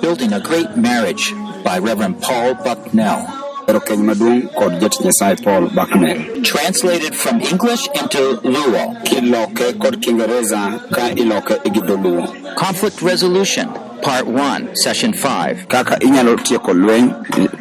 [0.00, 1.32] Building a Great Marriage
[1.64, 3.22] by Reverend Paul Bucknell.
[3.68, 6.42] Ero keny maduong' kod jatich Nyasaye Paul Bucknell.
[6.42, 8.82] Translated from English into Luo.
[9.04, 12.26] Kiloke kod Kiingereza ka iloke gi dholuo.
[12.56, 13.68] Conflict Resolution,
[14.02, 15.68] Part 1, Session 5.
[15.68, 17.12] Kaka inyalo tieko lweny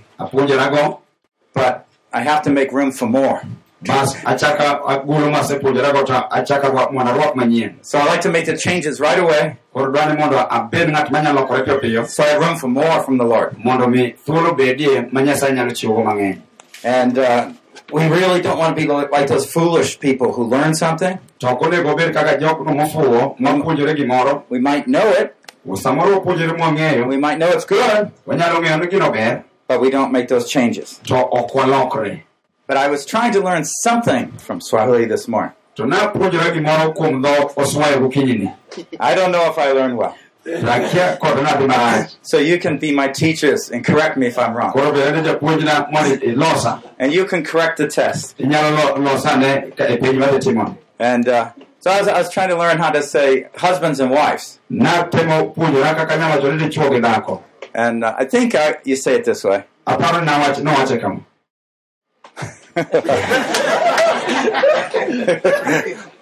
[1.54, 3.42] but I have to make room for more.
[3.82, 7.76] bas achaka agolo masepuonjorago to achaka wa- mondo arwak manyien.
[7.82, 11.46] So I like to make the changes right away Koro dwani mondo abed ng'at manyalo
[11.46, 13.58] lokore piyo piyo so I have room for more from the Lord.
[13.64, 16.42] mondo mi thuolo bedie ma Nyasaye nyalo chiwogo mang'eny.
[16.84, 17.52] And uh,
[17.92, 21.20] we really don't want to be like those foolish people who learn something.
[21.40, 25.36] To ok onego obed kaka jokno mofuwo mapuonjore gimoro, We might know it,
[25.66, 30.28] mwang'eyo, we might know it's good, wanyalo ng'eyo ni gino ber, but we don't make
[30.28, 31.00] those changes.
[31.06, 32.22] to ok walokre.
[32.68, 35.54] But I was trying to learn something from Swahili this morning.
[35.76, 38.56] To napuonjora gimoro kuom dho oswayo gokinyini.
[39.00, 40.16] I don't know if I learned well.
[40.46, 42.16] Akia kod nadi marach.
[42.22, 44.72] So you can be my teachers and correct me if I'm wrong.
[44.72, 46.82] Koro bende japuonjna mondo ilosa.
[46.98, 48.38] And you can correct the test.
[48.38, 50.78] Inyalo lo- losane ka- penj madhi timoni.
[50.98, 51.52] And uh,
[51.86, 54.60] so I was, I was trying to learn how to say husbands and wives.
[54.72, 57.44] Natemo puonjora kaka nyalo wacho ni dichuo gi dhako.
[57.76, 59.64] And uh, I think I, you say it this way.
[59.86, 61.22] Aparo ni nawach- nowache kama.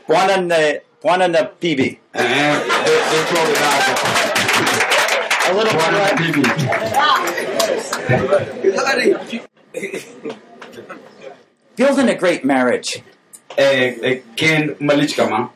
[0.08, 2.00] Bwana ne, bwana na bibi.
[2.14, 2.60] Eh, eh,
[3.12, 3.94] dichuo gi dhako.
[5.46, 6.44] A little Bwana bibi.
[11.78, 13.02] Building a great marriage.
[13.58, 15.48] Eh, eh.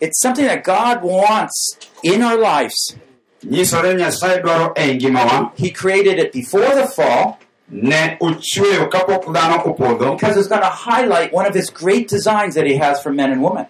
[0.00, 2.96] It's something that God wants in our lives.
[3.44, 5.52] Nyisore Nyasaye dwaro ngimawa.
[5.56, 7.38] He created it before the fall
[7.72, 12.56] Ne ochweyo kapok dhano opodho because it's going to highlight one of his great designs
[12.56, 13.66] that he has for men and women.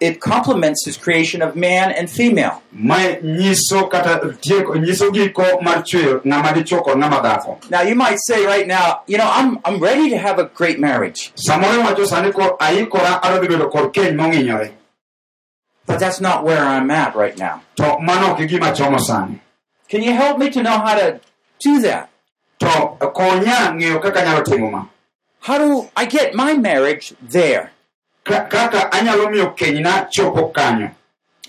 [0.00, 0.20] Mondo onyis gik madongo moketo dhako kod dichuo.
[0.20, 2.62] It complements his creation of man and female.
[2.72, 7.70] Mae nyiso kata tieko nyiso giko mar chweyo ng'ama dichuo kod ng'ama dhako.
[7.70, 10.78] Now you might say right now, you know, I'm I'm ready to have a great
[10.80, 14.72] marriage, Samoro iwacho sani ko aikora adwa dhi bedo kod keny mong'inyore.
[15.86, 17.62] but that's not where I'm at right now.
[17.76, 19.40] To mano ok gima chomo sani.
[19.88, 21.20] Can you help me to know how to
[21.60, 22.10] do that?
[22.58, 24.88] To konya ng'eyo kaka anyalo timo ma.
[25.40, 27.70] How do I get my marriage there?
[28.26, 30.90] Ka- Kaka anyalo miyo kenyna chopo kanyo.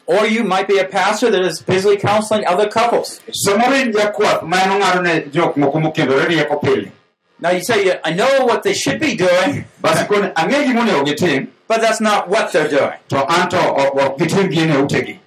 [0.05, 3.19] Or you might be a pastor that is busily counseling other couples.
[3.45, 6.91] Samoro in jakwath ma en ong'ado ne jok moko mokendore rieko pile.
[7.39, 11.05] Now you say, I know what they should be doing, Basi koni ang'e gima onego
[11.05, 12.97] gitim, but that's not what they're doing.
[13.09, 15.19] to an to ok ok gitim gini utegi.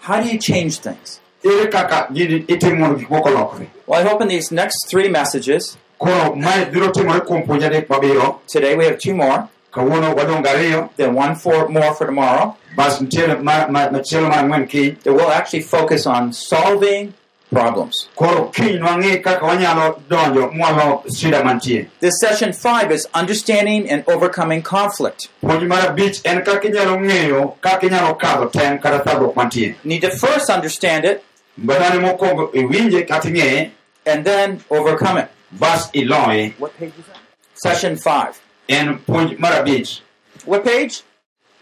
[0.00, 1.20] How do you change things?
[1.44, 3.66] Ere kaka gini itimo mondo gik moko olokre?
[3.86, 7.86] Well, I hope in these next three messages, Koro mae biro timore kuom puonj adek
[7.88, 8.38] mabiro.
[8.46, 12.98] today we have two more, Kawuono wadong' gariyo, then one for more for tomorrow, bas
[13.00, 14.90] nitiere ma- ma- machielo mar ang'wen kiny.
[15.02, 17.14] that will actually focus on solving
[17.52, 18.08] problems.
[18.16, 21.88] Koro kiny nwang'e kaka wanyalo donjo mwalo shida mantie.
[22.00, 25.28] This session five is understanding and overcoming conflict.
[25.42, 29.74] Puonj mar abich en kaka inyalo ng'eyo kaka inyalo kadho tem kata thagruok mantie.
[29.84, 31.24] Need to first understand it
[31.60, 33.70] Badane mokwongo iwinje kata ing'eye,
[34.06, 35.28] and then overcome it.
[35.52, 36.54] bas iloye.
[36.58, 37.16] What page is that?
[37.54, 38.40] Session five.
[38.70, 40.00] En puonj mar abich.
[40.44, 41.02] What page?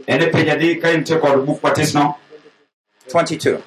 [0.06, 2.14] En e pej adi ka intie kod buk matisno.
[3.12, 3.62] 22.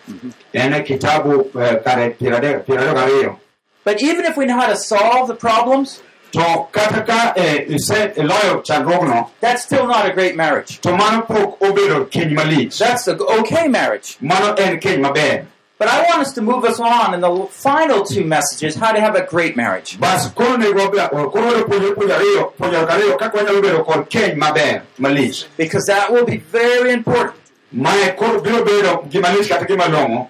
[0.54, 3.38] En e kitabu eh, kare piero adek piero ariyo gariyo.
[3.84, 6.02] But even if we know how to solve the problems,
[6.32, 10.80] To kata ka eh, ise iloyo chandruogno, that's still not a great marriage.
[10.80, 12.78] to mano pok obedo keny malich.
[12.78, 14.16] That's an okay marriage.
[14.22, 15.46] Mano en keny maber.
[15.82, 19.00] But I want us to move us on in the final two messages how to
[19.02, 20.00] have a great marriage.
[20.00, 24.08] Bas koro nego wabe- koro wadwa puonjore puonj ariyo, puonjore ariyo kaka wanyalo bedo kod
[24.14, 25.48] keny maber malich.
[25.58, 27.42] Because that will be very important.
[27.72, 30.30] Mae koro biro bedo gima lich kata gima long'o.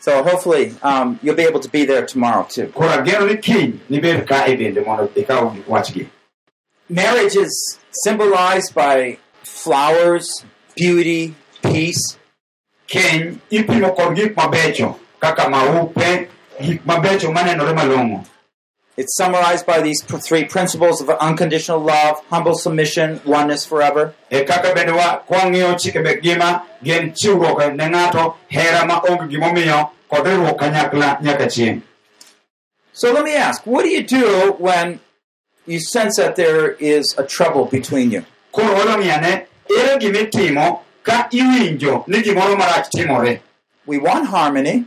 [0.00, 2.66] So hopefully um, you'll be able to be there tomorrow too.
[2.74, 6.08] Koro ageno ni kiny nibed ka e bende mondo ikaw gik wachgi.
[6.88, 10.44] Marriage is symbolized by flowers,
[10.74, 12.16] beauty, peace.
[12.88, 16.28] Keny ipimo kod gik mabecho kaka maupe,
[16.60, 18.24] gik mabecho manenore malong'o.
[18.96, 24.14] It's summarized by these three principles of unconditional love, humble submission, oneness forever.
[24.30, 29.90] kaka bende wa kwang'iyo chike mek ngima gin chiwruok ne ng'ato hera ma onge gimomiyo
[30.10, 31.82] kod riwruok kanyakla nyaka chieng'
[32.92, 34.98] So let me ask, what do you do when
[35.66, 38.24] you sense that there is a trouble between you?
[41.08, 43.40] Koro walong'iane ere gimitimo ka iwinjo ni gimoro marach timore.
[43.86, 44.84] We want harmony,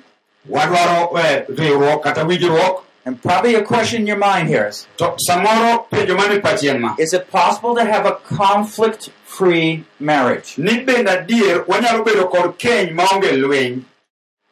[0.49, 2.83] wadwaro eh, riwruok kata winjruok.
[3.03, 6.95] And probably a question in your mind here is to samoro penjo mane pachien ma.
[6.99, 10.57] Is it possible to have a conflict free marriage?
[10.57, 13.85] ni bende adier wanyalo bedo kod keny maonge lweny.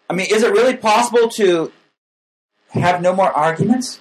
[0.09, 1.71] I mean, is it really possible to
[2.71, 3.99] have no more arguments?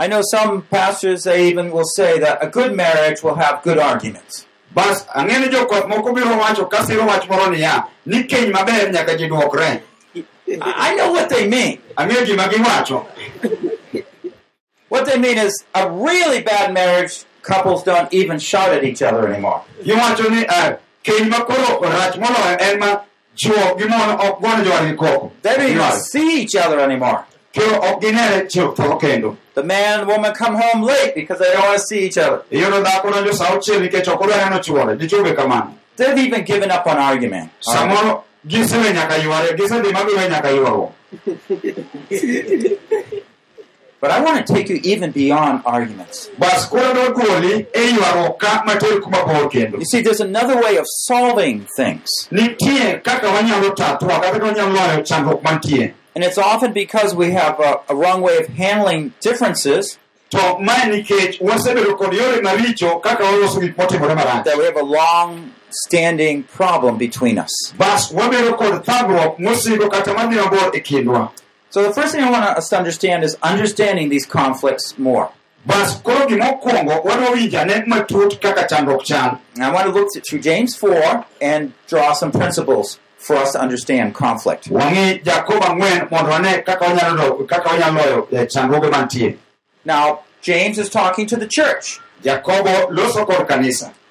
[0.00, 3.78] I know some pastors, they even will say that a good marriage will have good
[3.78, 4.46] arguments.
[4.74, 8.90] bas ang'e ni jokwath moko biro wacho ka siro wach moro niya ni keny maber
[8.92, 9.82] nyaka ji dwokre
[10.62, 11.80] I know what they mean.
[11.96, 13.06] ang'eyo gima giwacho
[14.88, 19.26] What they mean is a really bad marriage, couples don't even shout at each other
[19.28, 19.62] anymore.
[19.82, 23.00] giwacho ni eh, keny rach moloyo en ma
[23.34, 27.24] chuo gi mon ok jowadgi koko They don't even see each other anymore.
[27.58, 31.78] Koro ok ginere chieo The man and woman come home late because they don't want
[31.80, 32.42] to see each other.
[32.50, 36.44] iyudo dhako donjo sa auchiel nikech ok odwa neno chuore dichuo be kamano They've even
[36.44, 37.50] given up on argument.
[37.60, 40.92] samoro gisewe nyaka yware gisedhi magiwe nyaka ywaruok
[44.00, 46.30] But I want to take you even beyond arguments.
[46.38, 50.76] bas koro do goli ywaruok ka materi kuma bor kendo You see, there's another way
[50.76, 52.06] of solving things.
[56.18, 57.30] Nitie kaka wanyalo tatua kata ka wanyalo loyo chandruok mantie And it's often because we
[57.30, 59.98] have a, a wrong way of handling differences.
[60.30, 64.76] To mae nikech wasebedo kod yore maricho kaka waloso gik motimore marach that we have
[64.76, 67.72] a long standing problem between us.
[67.78, 71.30] bas wabedo kod thagruok mosiko kata madhi mabor e kindwa
[71.70, 75.30] So the first thing I want us to understand is understanding these conflicts more.
[75.66, 80.74] bas koro gimokwongo wadwa winjane matut kaka chandruok chal I want to look through James
[80.76, 84.68] 4 and draw some principles for us to understand conflict.
[84.68, 89.34] wang'i jakobo ang'wen mondo wane kaka wanyalo do- kaka wanyalo loyo eh,
[89.84, 92.00] Now, James is talking to the church.
[92.22, 93.46] jakobo loso kod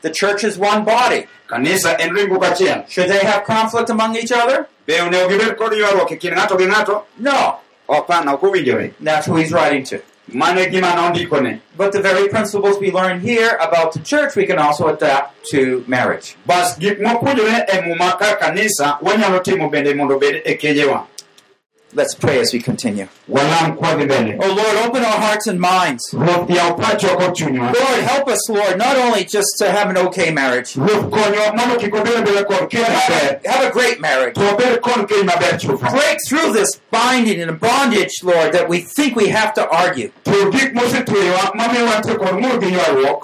[0.02, 1.28] The church is one body.
[1.50, 4.68] kanisa en ringruok achiel Should they have conflict among each other?
[4.86, 7.60] be onego gibed kod ywaruok kind ng'ato gi ng'ato No.
[7.90, 10.02] opana ok owinjore That's who he's writing to.
[10.34, 14.58] Mano gima nondikone But the very principles we learn here about the church, we can
[14.58, 16.36] also adapt to marriage.
[21.94, 23.08] Let's pray as we continue.
[24.42, 26.04] Oh Lord, open our hearts and minds.
[27.74, 30.74] Lord, help us, Lord, not only just to have an okay marriage,
[32.70, 34.36] keny maber have a great marriage.
[35.92, 40.12] Break through this binding and bondage, Lord, that we think we have to argue.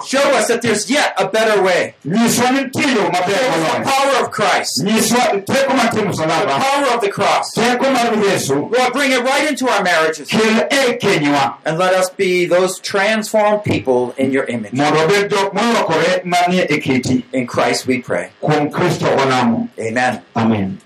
[0.06, 1.94] Show us that there's yet a better way.
[3.84, 4.82] the power of Christ,
[6.46, 7.52] the power of the cross.
[8.54, 14.30] Lord, bring it right into our marriages and let us be those transformed people in
[14.32, 14.72] your image.
[14.72, 18.30] mondo obed jok molokore manie kiti In Christ we pray.
[18.42, 20.22] kuom kristo walamo Amen.
[20.36, 20.80] amen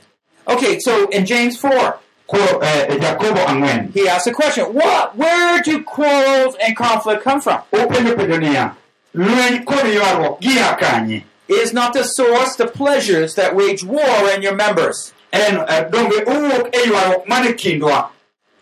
[0.47, 4.65] Okay, so in James 4, koro eh, he asks a question.
[4.73, 7.61] What where do quarrels and conflict come from?
[7.73, 8.75] openjo penjo niya
[9.15, 14.43] lweny kod ywaruok gia kanye Is not the source the pleasures that wage war in
[14.43, 15.13] your members?
[15.33, 18.11] En eh, donge owuok e ywaruok mane kindwa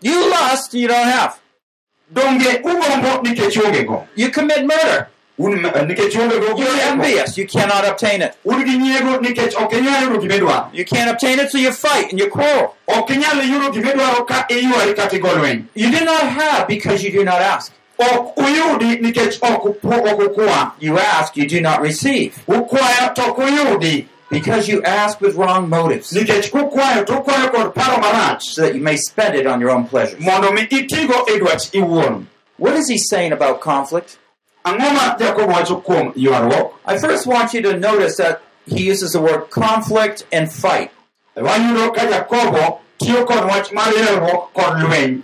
[0.01, 1.33] You lust, you don't have.
[2.09, 5.07] donge ugombo nikech ongego You commit murder.
[5.39, 7.37] un eh, nikech ongego You're envious.
[7.37, 8.31] You cannot obtain it.
[8.45, 12.11] un gi nyiego nikech ok inyal yudo gimidwaro You can't obtain it, so you fight
[12.11, 12.75] and you quarrel.
[12.87, 17.11] ok inyal yudo gimidwaro ka iywari kata igo lweny You do not have because you
[17.11, 17.71] do not ask.
[17.99, 22.31] ok uyudi nikech ok upu- ok ukwa You ask, you do not receive.
[24.31, 27.73] Ukwayo to ok uyudi Because you ask with wrong motives, nikech kukwayo to ukwayo kod
[27.73, 30.19] paro marach so that you may spend it on your own pleasures.
[30.19, 32.25] mondo mi itigo e dwach iwuon
[32.57, 34.17] What is he saying about conflict?
[34.65, 39.11] ang'o ma jakobo wacho kuom ywaruok I first want you to notice that he uses
[39.13, 40.91] the word conflict and fight.
[41.35, 45.23] wayudo ka jakobo tiyo kod wach mar ywaruok kod lweny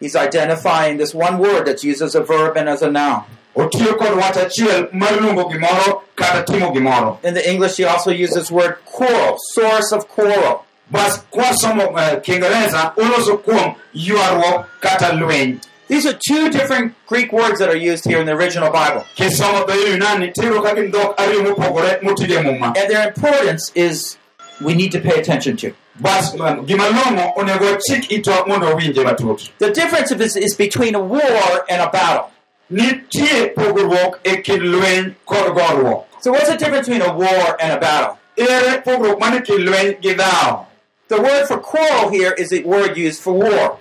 [0.00, 3.24] He's identifying this one word that's used as a verb and as a noun.
[3.56, 8.10] Otiyo kod wach achiel mar luongo gimoro kata timo gimoro In the English, he also
[8.10, 10.64] uses this word quarrel, source of quarrel.
[10.90, 17.58] bas kwasomo uh, kiingereza uloso kuom ywaruok kata lweny These are two different Greek words
[17.58, 19.04] that are used here in the original Bible.
[19.16, 24.16] kisomo dho yunani tiyudo ka gin dhok ariyo mopogore motige muma And their importance is
[24.60, 25.72] we need to pay attention to.
[26.00, 26.32] bas
[26.66, 31.64] gima long'o onego chik ito mondo owinje matut The difference is, is between a war
[31.68, 32.30] and a battle.
[32.70, 37.78] Nitie pogruok kind lweny kod goruok So what's the difference between a war and a
[37.80, 38.18] battle?
[38.36, 40.66] ere pogruok man kind lweny gi dhawo
[41.08, 43.78] The word for quarrel here is the word used for war.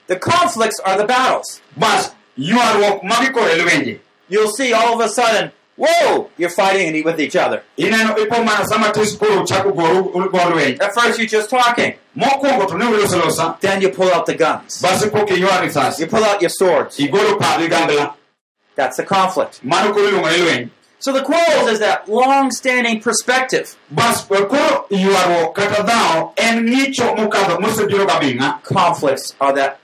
[0.06, 1.60] The conflicts are the battles.
[1.76, 7.04] bas ywaruok magi koro e lwenje You'll see all of a sudden, whoa, you're fighting
[7.04, 7.62] with each other.
[7.76, 11.94] ineno ipo mana sama tis koro uchako goru go lweny At first you're just talking.
[12.16, 14.80] mokwongo to ne uloso losa Then you pull out the guns.
[14.82, 16.98] bas ipo kiywa risasi You pull out your swords.
[16.98, 18.14] igolo pad ligangla
[18.76, 19.60] That's the conflict.
[19.62, 20.68] mano koro iluongo ni
[21.02, 23.76] So the quarrels is that long-standing perspective.
[23.90, 29.80] bas koro ywaruok kata dhawo en ng'icho mokadho mosebiro gabing'a Conflicts are that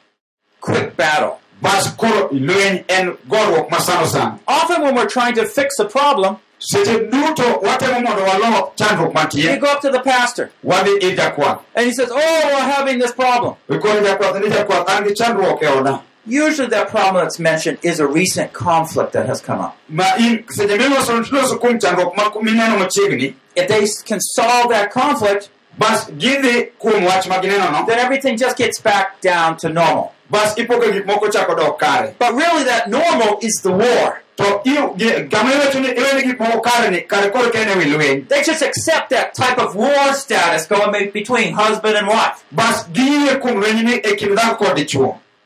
[0.61, 1.41] quick battle.
[1.61, 7.11] bas koro lweny en goruok masano Often when we're trying to fix a problem, seche
[7.11, 11.63] duto watemo mondo walo chandruok you mantie go up to the pastor wadhi ir jakwath
[11.75, 13.57] and he says, oh, we're having this problem.
[13.69, 18.01] ikono jakwath ni jakwath an gi chandruok e oda Usually that problem that's mentioned is
[18.01, 19.77] a recent conflict that has come up.
[19.89, 24.91] ma in seche miloso loso kuom chandruok ma mineno machiegni If they can solve that
[24.93, 30.13] conflict, bas gidhi kuom wach ma ginenono then everything just gets back down to normal.
[30.31, 34.23] bas ipoke gik moko chako dok kare But really that normal is the war.
[34.37, 37.85] to iyo- gi- kama iwacho ni iwene gik moko kare ni kare koro kene wi
[37.87, 42.45] lweny They just accept that type of war status going between husband and wife.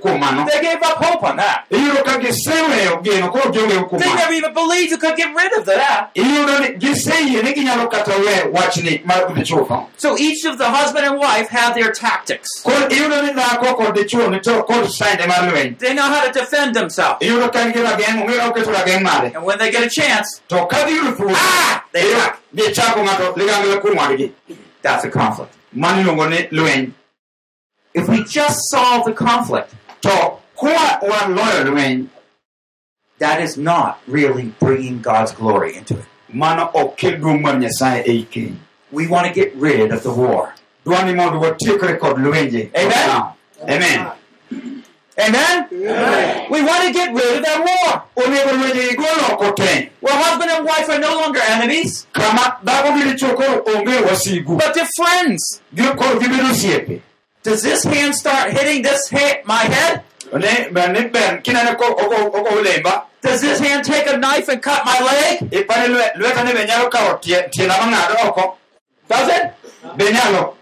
[0.00, 1.64] kuom mano They gave up hope on that.
[1.70, 5.52] iyudo ka giseweyo geno koro gionge kuom They never even believed you could get rid
[5.58, 6.10] of that.
[6.14, 10.64] iyudo ni giseyie ni ginyalo kata we wachni mar dichuo no So each of the
[10.70, 12.48] husband and wife have their tactics.
[12.62, 16.24] koro iyudo ni dhako kod dichuo ni to kod sande mar lweny They know how
[16.26, 17.20] to defend themselves.
[17.20, 20.40] iyudo ka gin gi rageng' ong'eyo oketo rageng' mare And when they get a chance,
[20.48, 21.84] to ka giyudo thuolo Ah!
[21.92, 22.40] They iyudo attack.
[22.56, 24.32] gichako ng'ato ligangla kuom wadgi
[24.82, 25.52] that's a conflict.
[25.72, 26.92] Lweny
[27.92, 32.08] If we just solve the conflict, to kwa waloyo lweny
[33.18, 36.04] that is not really bringing God's glory into it.
[36.32, 38.56] mano ok kel duong' mar nyasaye ei keny
[38.92, 40.54] We want to get rid of the war.
[40.84, 43.22] dwa ni mondo watiekre kod lwenje Amen.
[43.62, 44.06] amen
[45.18, 45.66] Amen?
[46.50, 48.02] We want to get rid of that war.
[48.16, 52.96] onego lwenje igol oko te Where husband and wife are no longer enemies, kama dhako
[52.96, 55.60] gi dichuo koro onge wasigu but they're friends.
[55.74, 57.00] Gi- koro gibedo osiepe
[57.42, 60.02] Does this hand start hitting this hand, my head?
[60.32, 64.48] ne ber ni ber kinene ko ogo ogo lemba Does this hand take a knife
[64.48, 65.50] and cut my leg?
[65.50, 68.56] ipani lwe- lweta ni be nyalo kawo tie- tienda mang'ado oko
[69.08, 69.50] Does it?
[69.98, 70.54] nyalo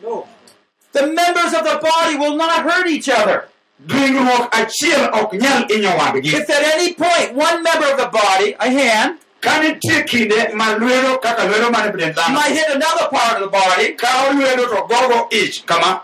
[0.92, 3.48] The members of the body will not hurt each other.
[3.86, 8.54] Ringruok achiel ok nyal inyo wadgi If at any point one member of the body,
[8.58, 13.08] a hand, ka nitie kinde ma lwedo kaka lwedo mane dend dhano might hit another
[13.10, 16.02] part of the body, kawo lwedo to gogo ich kama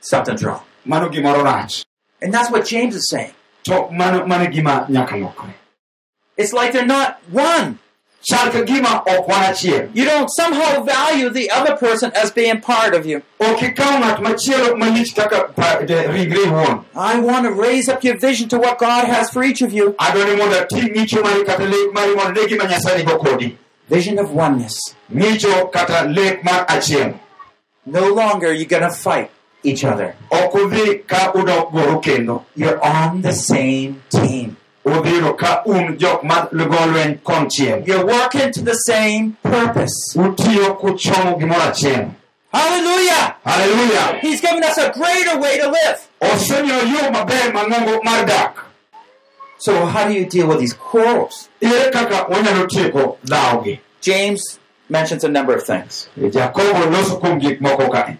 [0.00, 0.62] something's wrong.
[0.84, 1.84] mano gimoro rach
[2.22, 3.32] And that's what James is saying.
[3.64, 5.52] to mano mano gima nyaka lokre
[6.36, 7.78] It's like they're not one.
[8.22, 12.60] Chal ka gima ok wan achiel You don't somehow value the other person as being
[12.60, 13.22] part of you.
[13.40, 17.88] ok ikaw ng'at machielo malich uh, kaka pa- de- ringre iwuon I want to raise
[17.88, 19.94] up your vision to what God has for each of you.
[19.98, 23.56] adwa ni mondo ating' ng'icho mari kata lek mari mondo ne gima nyasaye nigo kodi
[23.88, 24.76] Vision of oneness.
[25.12, 27.14] ng'icho kata lek mar achiel
[27.86, 29.30] No longer are you're going to fight
[29.64, 30.14] each other.
[30.30, 34.56] ok udhi ka udok goru kendo You're on the same team.
[34.84, 40.14] Udhiro ka un um jok ma go lweny konchiel You're working to the same purpose.
[40.16, 42.06] utiyo kuchomo gimoro achiel
[42.52, 43.36] Hallelujah!
[43.44, 45.98] haleluya He's given us a greater way to live.
[46.20, 48.66] osemiyo yo maber mang'ongo mar dak
[49.58, 51.48] So how do you deal with these quarrels?
[51.60, 54.58] ere kaka wanyalo tieko dhawogi James
[54.88, 56.08] mentions a number of things.
[56.16, 58.16] jakobo loso kuom gik moko kae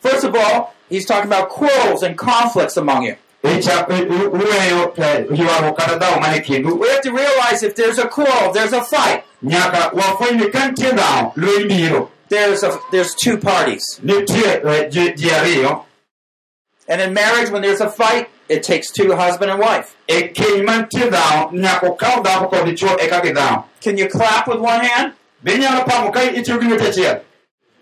[0.00, 3.14] First of all, he's talking about quarrels and conflicts among you.
[3.44, 4.92] Icha- i- u- uweyo
[5.36, 8.82] ywaruok kata dhawo mane kindu We have to realize if there's a quarrel, there's a
[8.82, 9.22] fight.
[9.42, 11.32] nyaka wafweny ni ka nitie dhawo
[12.28, 13.82] There's a there's two parties.
[14.04, 15.84] ji ariyo
[16.88, 19.94] And in marriage, when there's a fight, it takes two husband and wife.
[20.34, 24.84] keny mantie dhawo nyaka okaw dhako kod dichuo eka gidhawo Can you clap with one
[24.84, 25.12] hand?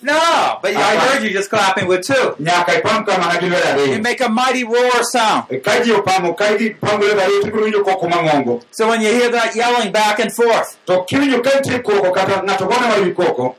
[0.02, 2.35] No, but I heard you just clapping with two.
[2.40, 5.45] nyaka ipam kamana gi lwedo You make a mighty roar sound.
[5.50, 8.62] Eh, ka ji opamo ka ipamo gi lwedo ariyo tibiro winjo koko mang'ongo.
[8.71, 12.42] So when you hear that yelling back and forth, to kiwinjo ka nitie koko kata
[12.42, 13.57] ng'ato gone mar wi koko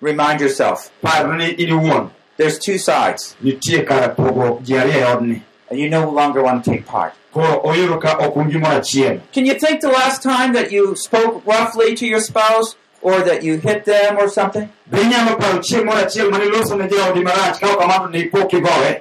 [0.00, 5.42] remind yourself par ni in iwuon there's two sides, nitie kar pogo ji ariyo odni.
[5.70, 7.14] And you no longer want to take part.
[7.32, 10.94] koro oyudo ka ok un gimoro achiel Can you think the last time that you
[10.96, 14.68] spoke roughly to your spouse or that you hit them or something?
[14.90, 18.48] be paro chieng' moro achiel mane iloso ne jaodi marach ka ok kamano ne ipo
[18.48, 19.00] kigowe eh?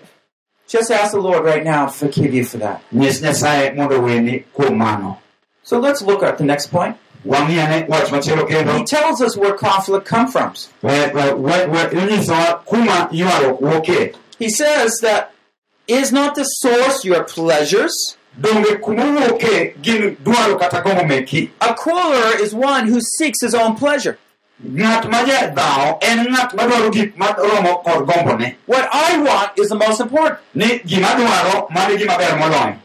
[0.67, 2.81] Just ask the Lord right now to forgive you for that.
[2.93, 5.19] nyis nyasaye mondo weni kuom mano
[5.63, 6.97] So let's look at the next point.
[7.25, 7.85] wang'iane eh?
[7.87, 10.53] wach machielo kendo He tells us where conflict comes from.
[12.65, 15.31] Kuma ywaruok wuokie He says that
[15.87, 18.17] is not the source your pleasures.
[18.39, 23.53] Donge kuma wuokie gin dwaro kata gombo meki A quarreler is one who seeks his
[23.55, 24.17] own pleasure.
[24.63, 29.75] ng'at ma jadhawo en ng'at madwaro gik maromo kod gombone What I want is the
[29.75, 30.39] most important.
[30.55, 32.77] ni gima dwaro mano gima ber moloyo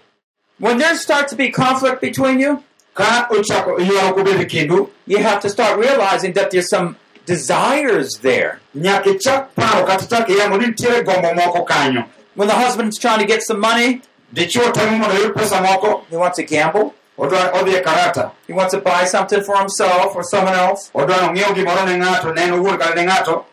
[0.58, 2.64] When there starts to be conflict between you,
[2.94, 8.60] ka ochako ywaruok obed kindu you have to start realizing that there's some desires there.
[8.74, 13.18] nyaka ichak paro kata chak iyango ni nitiere gombo moko kanyo When the husband's trying
[13.18, 14.00] to get some money,
[14.32, 18.74] dichuo temo mondo oyud pesa moko he wants to gamble, odhi e karata he wants
[18.74, 20.90] to buy something for himself or someone else.
[20.94, 23.44] odwa nong'iew gimoro ne ng'ato ne en owuon kata ne ng'ato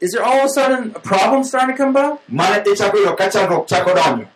[0.00, 2.22] Is there all of a sudden a problem starting to come about?
[2.28, 4.28] mane ichako yudo ka chandruok chako donjo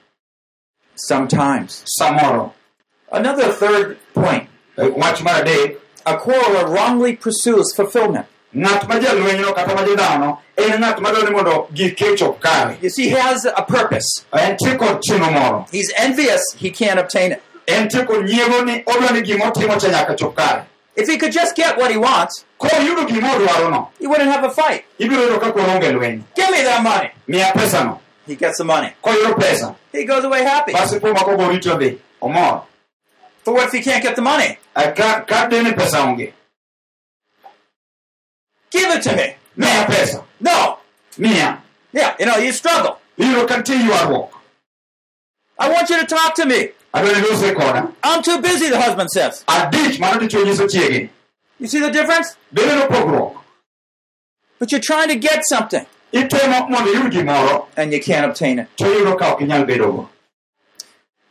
[0.96, 1.84] Sometimes.
[1.98, 2.52] samoro
[3.12, 4.48] Another third point.
[4.76, 8.26] E, wach mar adek A quarreler wrongly pursues fulfillment.
[8.56, 12.90] Ng'at ma jalwenyno kata ma jodhano en ng'at madwaro ni mondo gike ochop kare You
[12.90, 14.24] see, he has a purpose.
[14.32, 17.42] entie kod chenro moro He's envious he can't obtain it.
[17.66, 19.22] entie kod nyiego ni odwa ni
[19.80, 20.64] cha nyaka chop kare
[20.96, 24.50] If he could just get what he wants, koyudo gima odwarono he wouldn't have a
[24.50, 24.84] fight.
[25.00, 27.10] ibiro yudo ka koro onge lweny Give me that money.
[27.26, 28.92] miya pesano He gets the money.
[29.02, 30.72] koyudo pesa He goes away happy.
[30.72, 31.76] basi po mako go rito
[32.22, 32.62] omor
[33.44, 34.58] But what if he can't get the money?
[34.76, 36.32] Eh, ka ka dine pesa onge
[38.74, 39.26] Give it to me.
[39.56, 40.78] miya pesa No.
[41.18, 42.98] miya Yeah, you know, you struggle.
[43.18, 44.30] iyudo ka nitie ywaruok
[45.58, 46.60] I want you to talk to me.
[46.94, 49.44] adwa ni lose koda I'm too busy, the husband says.
[49.46, 51.08] adich mano dichuo nyiso chiege
[51.60, 52.36] You see the difference?
[52.52, 53.36] bende no pogruok
[54.58, 58.66] But you're trying to get something itemo mondo iyud gimoro and you can't obtain it.
[58.78, 60.08] to iyudo ka ok inyal bedogo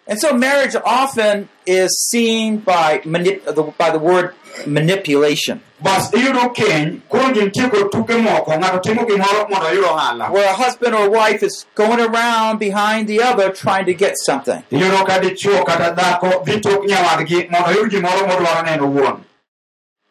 [0.08, 4.34] And so marriage often is seen by manip- the, by the word
[4.68, 9.84] manipulation, bas iyudo keny koro ji nitie kod tuke moko ng'ato timo gimoro mondo oyud
[9.84, 14.14] ohala where a husband or wife is going around behind the other trying to get
[14.26, 14.64] something.
[14.72, 19.18] iyudo ka dichuo kata dhako dhi tok nyawadgi mondo oyud gimoro modwaro ne en owuon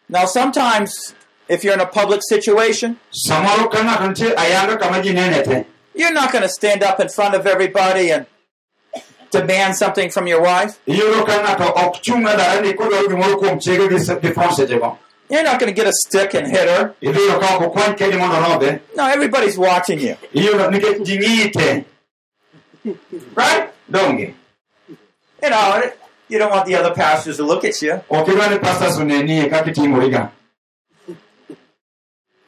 [0.08, 1.14] Now, sometimes
[1.48, 5.64] if you're in a public situation, samoro ka ng'ato nitie ayanga kama ji nene te
[5.94, 8.26] you're not going to stand up in front of everybody and
[9.30, 10.78] demand something from your wife.
[10.86, 14.50] iyudo ka ng'ato ok chung' na ni kodwaro gimoro kuom chiege gi se- gi fon
[14.52, 14.98] sechego
[15.32, 16.94] You're not going to get a stick and hit her.
[17.00, 20.16] idhi yudo ka ok okwany kedi No, everybody's watching you.
[20.34, 21.84] iyudo nikech ji ng'iyi te
[23.34, 23.70] right
[25.42, 25.90] You know,
[26.28, 27.94] you don't want the other pastors to look at you.
[28.10, 30.30] ok idwa ni pastors onenie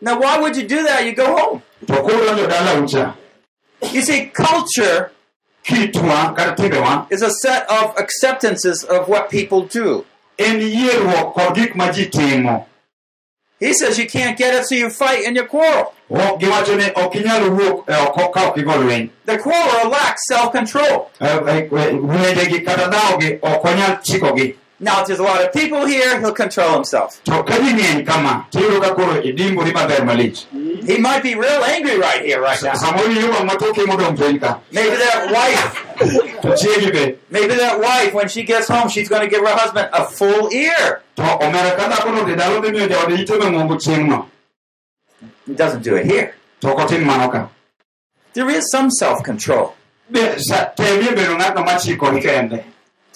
[0.03, 1.07] Now, why would you do that?
[1.07, 1.63] You go home.
[1.87, 3.15] to kodonjo dala ucha
[3.93, 5.11] You see, culture
[5.71, 10.05] is a set of acceptances of what people do.
[10.39, 12.67] en yierruok kod gik ma ji timo
[13.65, 15.95] He says you can't get it, so you fight and you quarrel.
[16.11, 20.53] Ok giwacho ni ok inyal wuok oko ka ok igo lweny The quarrel lacks self
[20.53, 21.11] control.
[24.85, 26.33] Wendegi kata dhawogi ok onyal chikogi Now, if there's a lot of people here, he'll
[26.33, 27.23] control himself.
[27.25, 30.47] to ka ji ng'eny kama tiyudo ka koro idimbori maber malich
[30.87, 32.75] He might be real angry right here, right now.
[32.75, 35.85] samoro iyudo mathoke modong' piny ka Maybe that wife,
[36.43, 39.55] to chiegi be maybe that wife, when she gets home, she's going to give her
[39.57, 41.01] husband a full ear.
[41.17, 44.27] to omera ka dhako no dhi dalo dhi miyo jaode ite mang'ongo chieng'no
[45.47, 46.35] He doesn't do it here.
[46.61, 47.49] to ok otim mano ka
[48.35, 49.75] There is some self control.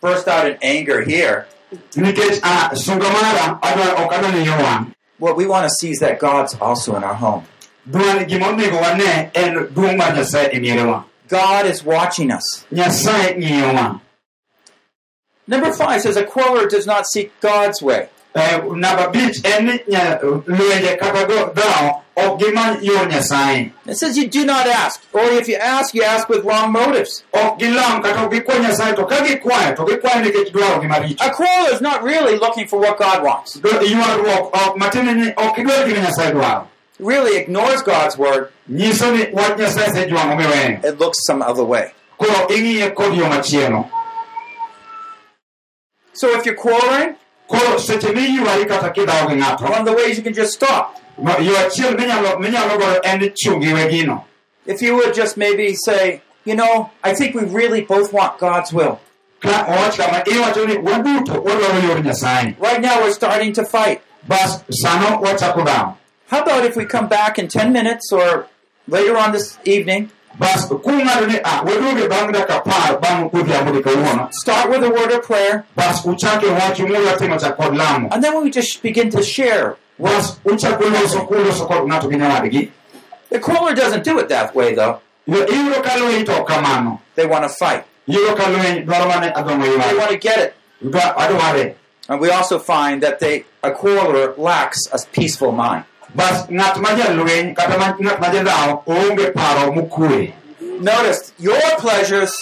[0.00, 1.46] burst out in anger here.
[2.42, 6.18] ah, sungo mara adwa- ok adwa ni yowang' What we want to see is that
[6.18, 7.44] God's also in our home.
[7.88, 12.64] dwan gima onego wane en duong' mar nyasaye mierewa God is watching us.
[15.46, 18.08] Number five says a quarreler does not seek God's way.
[18.34, 23.06] Eh, Namba abich en eh, ni eh, nya- lwenje kata go- dhawo ok gimany yor
[23.08, 26.70] nyasaye It says you do not ask, or if you ask, you ask with wrong
[26.72, 27.24] motives.
[27.32, 31.30] ok gilam kata ok gikwa nyasaye to ka gikwayo to gikwayo nikech dwaro maricho A
[31.30, 33.54] quarreler is not really looking for what God wants.
[33.58, 36.66] Do- ywaruok ok matiende ni ok idwar gima nyasaye dwaro
[37.00, 38.48] It really ignores God's word.
[38.68, 41.90] nyiso ni wach nyasaye sejwang'o miweyo It looks some other way.
[42.16, 43.90] koro ing'iye kod yo machielo
[46.12, 47.16] So if you're quarreling,
[47.50, 50.96] koro seche miywari kata kidhawo gi ng'ato one of the ways you can just stop.
[51.18, 54.24] no, yo achiel minyalo minyalo goyo en ni chung' iwe gino
[54.66, 58.72] If you would just maybe say, you know, I think we really both want God's
[58.72, 59.00] will.
[59.40, 64.00] ka owach kama iwacho ni waduto wadwaro yor nyasaye Right now we're starting to fight.
[64.28, 65.96] bas sano wachako dhawo
[66.30, 68.46] How about if we come back in 10 minutes or
[68.86, 73.82] later on this evening, bas kung'ado ah, ni waduoge bang' dakika apar bang' odhiambo di
[73.82, 78.08] kawuono start with a word of prayer, bas uchake wach mudwa timo chak kod lamo
[78.12, 79.76] and then we just begin to share.
[79.98, 82.70] bas uchako loso kuloso kod ng'ato gi nyawadgi
[83.30, 85.00] The quarreler doesn't do it that way, though.
[85.26, 87.84] Yo, iyudo ka lweny kamano They want to fight.
[88.08, 90.54] iyudo ka lweny dwaro mane They want to get it.
[90.82, 91.76] Adware
[92.08, 95.84] And we also find that they, a quarreler lacks a peaceful mind.
[96.14, 100.32] Bas ng'at ma jalweny kata ng'at ma jadhawo oonge paro mokwe
[100.80, 102.32] Notice your pleasures,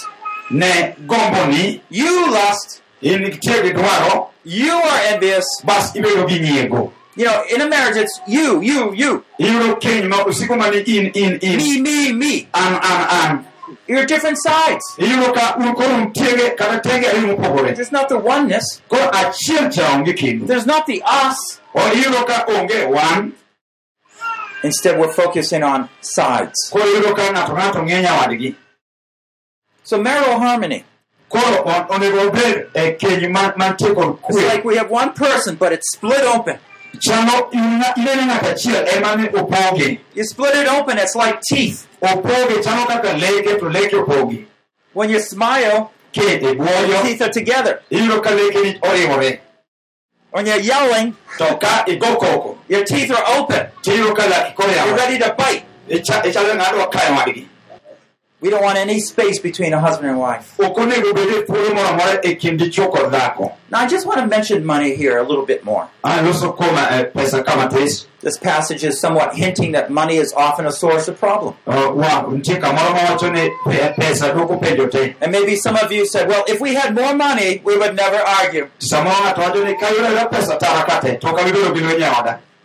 [0.49, 5.45] ne gomboni you lust, in dwaro you are envious.
[5.65, 10.07] bas ibedo gi nyiego You know, in a marriage, it's you, you, you, iyudo keny
[10.07, 12.47] ma osiko mani in in in me, me, me.
[12.53, 13.45] an an an
[13.87, 14.85] You're different sides.
[14.97, 18.81] iyudo ka un koro ntiege kata tege ariyo There's not the oneness.
[18.87, 21.59] koro achiel cha onge kindu There's not the us.
[21.75, 23.33] o iyudo ka onge wan
[24.63, 26.71] Instead, we're focusing on sides.
[29.83, 30.83] So marital harmony.
[31.31, 31.65] It's
[34.47, 36.57] like we have one person, but it's split open.
[36.93, 37.01] You
[40.23, 41.87] split it open, it's like teeth.
[44.93, 47.81] When you smile, e your teeth are together.
[47.91, 49.39] iyudo ka lekeni oriwore
[50.31, 53.67] When you're yelling, your teeth are open.
[53.81, 55.65] tiyudo ka laki koro You're ready to bite.
[58.41, 60.53] We don't want any space between a husband and wife.
[63.69, 65.87] Now, I just want to mention money here a little bit more.
[68.21, 71.53] This passage is somewhat hinting that money is often a source of problem.
[75.21, 78.17] And maybe some of you said, well, if we had more money, we would never
[78.17, 78.67] argue.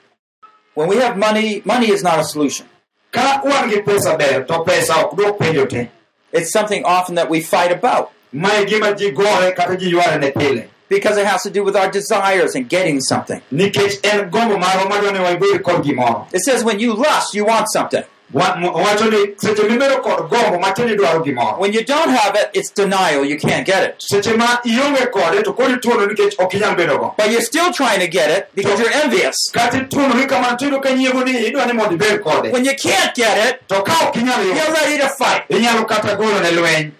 [0.75, 2.67] When we have money, money is not a solution.
[3.13, 5.89] ka wan gi pesa ber to pesa ok dwok penjo te
[6.33, 10.31] It's something often that we fight about mae gima ji gore kata ji yware ne
[10.31, 13.41] pile because it has to do with our desires and getting something.
[13.53, 17.45] nikech en gombo marwa madwa ni waibed kod gimoro It says when you lust, you
[17.45, 18.05] want something.
[18.33, 22.37] Wa- mo- wacho ni seche mibedo kod gombo matin idwaro gimoro When you don't have
[22.37, 23.25] it, it's denial.
[23.25, 23.95] You can't get it.
[23.99, 27.73] seche ma ionge kode to koro ituono nikech ok inyal bedo go But you're still
[27.73, 29.37] trying to get it because you're envious.
[29.53, 33.15] kata ituonori kamano tiyudo ka nyiego ni idwa ni mondo ibed kode When you can't
[33.15, 35.43] get it, to ka ok inyal you're ready to fight.
[35.49, 36.93] inyalo kata golo ne lweny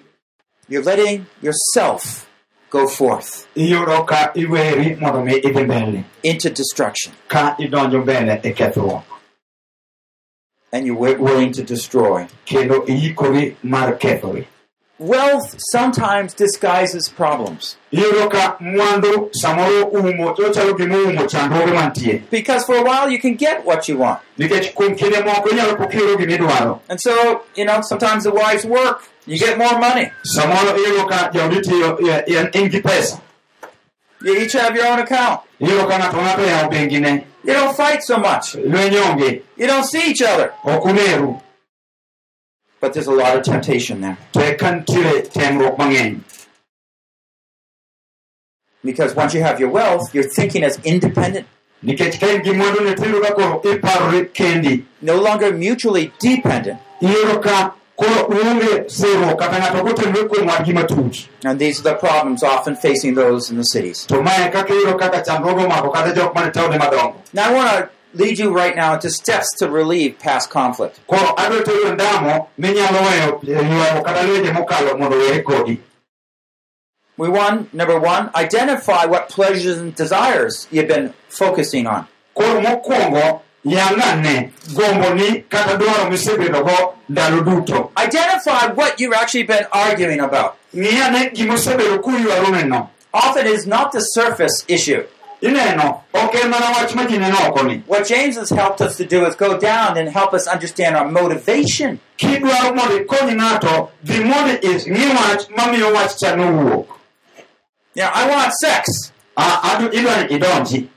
[0.69, 2.27] You're letting yourself
[2.71, 7.13] go forth iyudo ka iweri mondo mi idhi mbele into destruction
[10.73, 12.27] and you're willing to destroy.
[12.45, 14.45] kendo iikori mar kethori
[15.03, 22.65] Wealth sometimes disguises problems iyudo ka mwandu samoro umo ochalo gima oumo chandruoge mantie because
[22.67, 24.19] for a while you can get what you want.
[24.39, 29.03] nikech kuom kinde moko inyalo pokiro gimidwaro And so, you know, sometimes the wives work,
[29.27, 30.11] you get more money.
[30.37, 31.99] samoro iyudo ka jaodi tiyo
[32.55, 33.21] in gi pesa
[34.23, 35.41] You each have your own account.
[37.45, 38.55] Iyudo ka ng'ato ng'ato yawo bengine You don't fight so much.
[38.55, 40.53] You don't see each other.
[42.81, 44.19] But there's a lot of temptation there.
[44.33, 46.21] to eka nitiere temruok mang'eny
[48.83, 51.47] Because once you have your wealth, you're thinking as independent,
[51.85, 56.81] nikech ka in gi mwanduni tiyudo ka koro iparori kendi no longer mutually dependent.
[58.01, 61.95] Iyudo ka koro uonge sirruok kata ng'ato gotenore kuom wadgi matut And these are the
[61.95, 64.07] problems often facing those in the cities.
[64.07, 67.69] to mae kaka iyudo kaka chandruoge omako kata jok mane taonde madongo Now, I want
[67.71, 70.99] to lead you right now into steps to relieve past conflict.
[71.07, 75.79] koro adwa tero ndamo minyalo weyo eh, ywago kata lwenje mokalo mondo were kodi
[77.19, 82.07] We want, number one, identify what pleasures and desires you've been focusing on.
[84.75, 90.53] Gomboni kata dwaro misebedogo ndalo duto Identify what you've actually been arguing about.
[90.77, 95.03] ng'i gimosebedo kuywaruneno Often it is not the surface issue.
[95.43, 99.05] ineno ok en mana wach ma ji neno okoni What James has helped us to
[99.05, 101.99] do is go down and help us understand our motivation.
[102.17, 106.87] kidwaro mondo ikony ng'ato dhi mondo ing'i wach mamiyo wach cha nowuok
[107.97, 109.13] Now, I want sex.
[109.37, 110.89] Ah, idwani idonji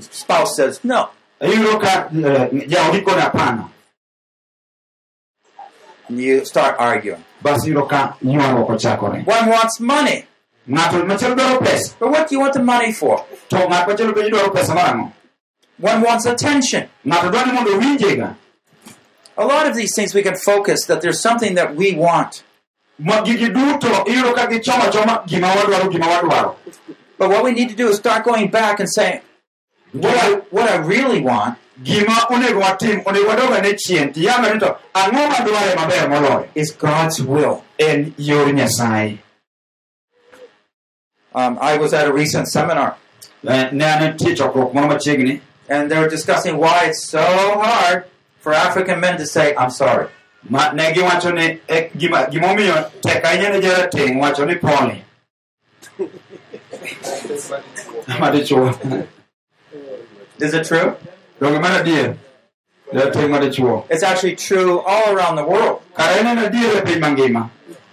[0.00, 1.08] Spouse says no.
[1.40, 3.18] Iyudo ka eh, jaodi kod
[6.08, 7.22] And you start arguing.
[7.42, 10.24] bas iyudo ka ywaruok ochakore One wants money.
[10.68, 13.24] ng'ato machielo dwaro pesa But what do you want the money for?
[13.50, 15.12] to ng'at machielo bende dwaro pesa marang'o
[15.80, 16.88] One wants attention.
[17.06, 18.34] ng'ato dwani mondo owinjega
[19.36, 22.42] A lot of these things we can focus that there's something that we want.
[22.98, 26.56] Ma gigi duto iyudo ka gichomo achoma gima wadwaro gima wadwaro
[27.18, 29.20] But what we need to do is start going back and saying,
[29.92, 35.28] what I, what I really want gima onego watim onego wadogane chien tiyang'ani to ang'o
[35.28, 37.64] madware maber moloyo is God's will.
[37.78, 39.18] en yor nyasaye
[41.34, 42.96] Um, I was at a recent seminar,
[43.44, 48.06] ne an nitie chokruok moro machiegni and they were discussing why it's so hard
[48.40, 50.08] for African men to say, I'm sorry.
[50.48, 51.60] ma ne giwacho ni
[52.30, 55.04] gimomiyo tek ahinya ne jarateng' wacho ni pole
[58.20, 58.74] madichuo
[60.40, 60.94] Is it true?
[61.40, 62.16] donge mar adier
[62.92, 65.80] jarateng' madichuo It's actually true all around the world.
[65.96, 67.50] kara en en adier piny mangima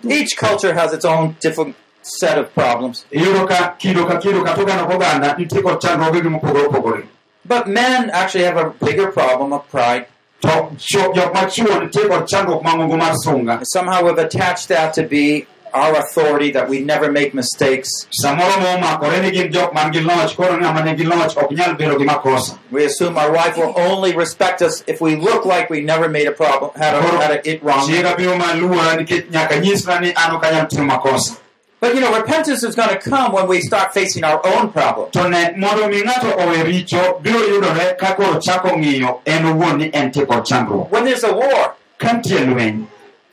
[0.08, 3.06] Each culture has its own different set of problems.
[3.12, 7.04] iyudo ka kido ka kido kata oganda ka oganda nitie kod chandruogegi mopogore opogore
[7.48, 10.06] But men actually have a bigger problem of pride.
[10.42, 15.04] to chuo- jok machuo nitie kod chandruok mang'ongo mar sunga Somehow we've attached that to
[15.04, 17.90] be our authority, that we never make mistakes.
[18.24, 21.98] samoro momakore ni gin jok man gi loch koro ng'ama nigi loch ok nyal bedo
[22.00, 25.82] gi makosa We assume our wife will only respect us if we look like we
[25.82, 27.88] never made a problem, had a, had a it wrong.
[27.88, 31.38] chiega biro maluora nikech nyaka nyisra ni an ok anyal timo makosa
[31.82, 35.12] But you know, repentance is going to come when we start facing our own problem.
[35.12, 39.78] to ne mondo mi ng'ato owe richo biro yudore ka koro chako ng'iyo en owuon
[39.78, 41.76] ni en tie kod chandruok When there's a war,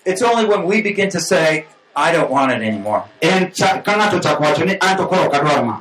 [0.05, 3.05] it's only when we begin to say, I don't want it anymore.
[3.21, 5.81] en cha, ka ng'ato chako wacho ni an to koro ok adwar ma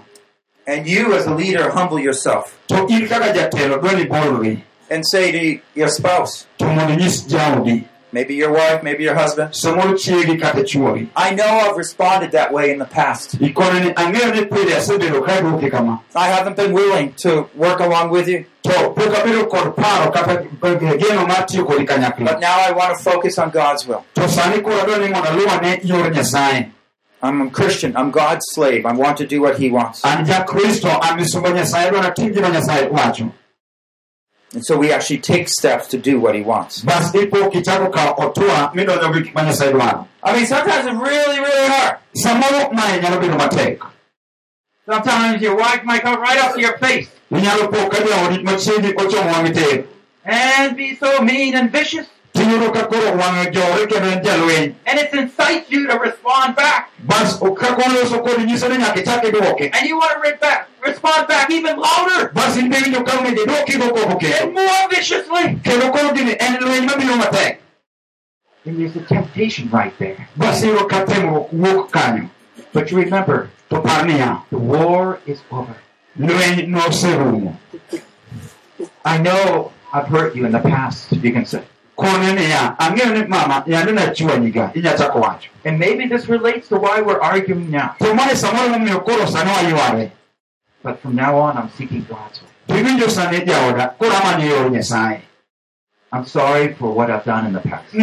[0.68, 2.60] And you, as a leader, humble yourself.
[2.68, 7.28] To in kaka jatelo dwa ni bolri and say to your spouse, to mondo inyis
[7.28, 9.52] jaodi maybe your wife, maybe your husband,
[11.16, 13.40] I know I've responded that way in the past.
[13.40, 16.02] ikono ni ang'eyo ni pile asebedo ka adwoki kama.
[16.16, 20.44] I haven't been willing to work along with you, to pok abedo kod paro kata
[20.98, 21.86] geno mar tiyo kodi
[22.26, 24.04] but now I want to focus on God's will.
[24.28, 26.72] sani koro adwa ni mondo aluwane yor nyasaye
[27.24, 27.96] I'm a Christian.
[27.96, 28.84] I'm God's slave.
[28.84, 30.04] I want to do what He wants.
[30.04, 33.32] an jakristo an misumba nyasaye adwa natim gima nyasaye wacho
[34.54, 36.82] And so we actually take steps to do what He wants.
[36.84, 40.96] bas ipo kichako kawo otua midonjo gi gik ma nyasaye dwaro I mean, sometimes it's
[41.02, 41.98] really, really hard.
[42.16, 43.80] samoro mae nyalo bedo matek
[44.86, 48.94] Sometimes your wife might come right up to your face inyalo po ka jaodi machiegni
[48.96, 49.86] ochomo wang'i tir
[50.26, 55.00] and be so mean and vicious, tiyudo ka koro wang'e jore kendo en jalweny and
[55.00, 56.92] it incites you to respond back.
[57.00, 61.28] bas ka koloso kodi nyiso ni nyaka ichak idwoke And you want to back, respond
[61.28, 62.30] back even louder.
[62.34, 65.56] Bas in be winjo ka onego idwoki go koko and more viciously.
[65.64, 67.58] kendo koro gini en lweny mabiro matek.
[68.66, 70.28] And there's a temptation right there.
[70.38, 72.30] bas iyudo ka temruok wuok kanyo.
[72.74, 75.76] But you remember, the war is over.
[76.20, 77.56] Lweny noserumo
[79.04, 81.64] I know I've hurt you in the past, you can say.
[85.64, 87.96] And maybe this relates to why we're arguing now.
[90.84, 93.46] But from now on, I'm seeking God's nyasaye
[96.14, 97.94] I'm sorry for what I've done in the past.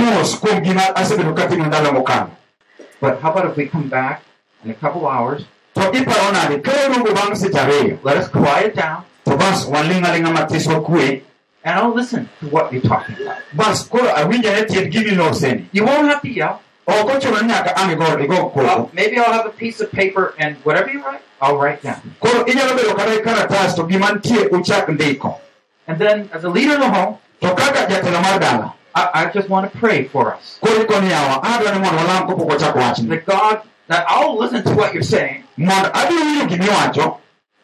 [3.01, 4.23] But how about if we come back
[4.65, 5.45] in a couple hours,
[5.79, 10.03] to iparo nade ka waluongo bang' seche ariyo let us quiet down, to bas waling'
[10.05, 11.23] aling'a matis wakwe
[11.65, 13.39] and I'll listen to what you're talking about.
[13.55, 16.63] bas koro awinjane tiend gimiloseni You won't have to yell.
[16.91, 19.81] Oh, ok ochuno ni nyaka ang' igo igo koko Well, maybe I'll have a piece
[19.81, 22.01] of paper and whatever you write, I'll write down.
[22.21, 25.39] koro inyalo bedo kata karatas to gima nitie uchak ndiko
[25.87, 29.31] And then, as a leader of the home, to kaka jatelo mar dala I, I
[29.31, 30.59] just want to pray for us.
[30.61, 34.63] koro ikoni yawa adwa ni mondo walam kapok wachako wachni That God, that I'll listen
[34.65, 37.19] to what you're saying, mondo abiro winjo gimiwacho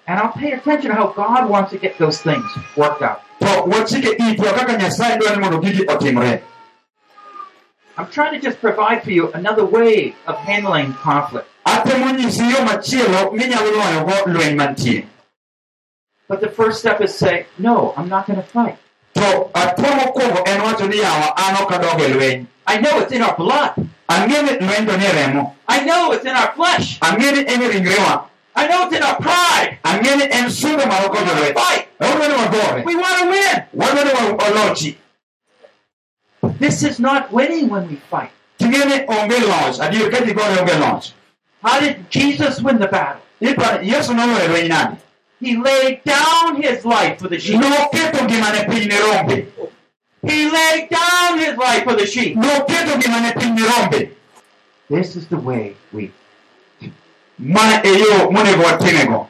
[0.07, 2.45] and I'll pay attention to how God wants to get those things
[2.77, 3.23] worked out.
[3.41, 6.43] to wachike itwa kaka nyasaye dwa ni mondo gigi otimre
[7.97, 11.47] I'm trying to just provide for you another way of handling conflict.
[11.65, 15.07] atemo nyisi yo machielo minyalo loyogo lweny mantie
[16.29, 18.79] But the first step is say, no, I'm not going to fight.
[19.25, 23.13] To atwo mokwongo en wacho ni yawa an ok adog e lweny I know it's
[23.13, 23.73] in our blood.
[24.09, 26.99] ang'e ni lweny to ni e remo I know it's in our flesh.
[27.01, 28.25] ang'e ni en e ringrewa
[28.57, 29.79] I know it's in our pride.
[29.85, 31.89] ang'e ni en sunga ma wagoyo lweny Fight.
[32.01, 33.57] wadwa ni wagore We want to win.
[33.75, 34.99] wadwa ni wa- olochi
[36.59, 38.31] This is not winning when we fight.
[38.59, 41.13] ting'e ni onge loch adier ka ji onge loch
[41.63, 43.21] How did Jesus win the battle?
[43.41, 44.97] iparo yesu noloyo lweny nade
[45.44, 47.61] He laid down his life for the sheep.
[47.61, 49.46] noketo ngimane piny ne rombe
[50.26, 52.37] He laid down his life for the sheep.
[52.37, 54.11] noketo ngimane piny ne rombe
[54.88, 56.11] This is the way we.
[57.38, 59.28] ma yo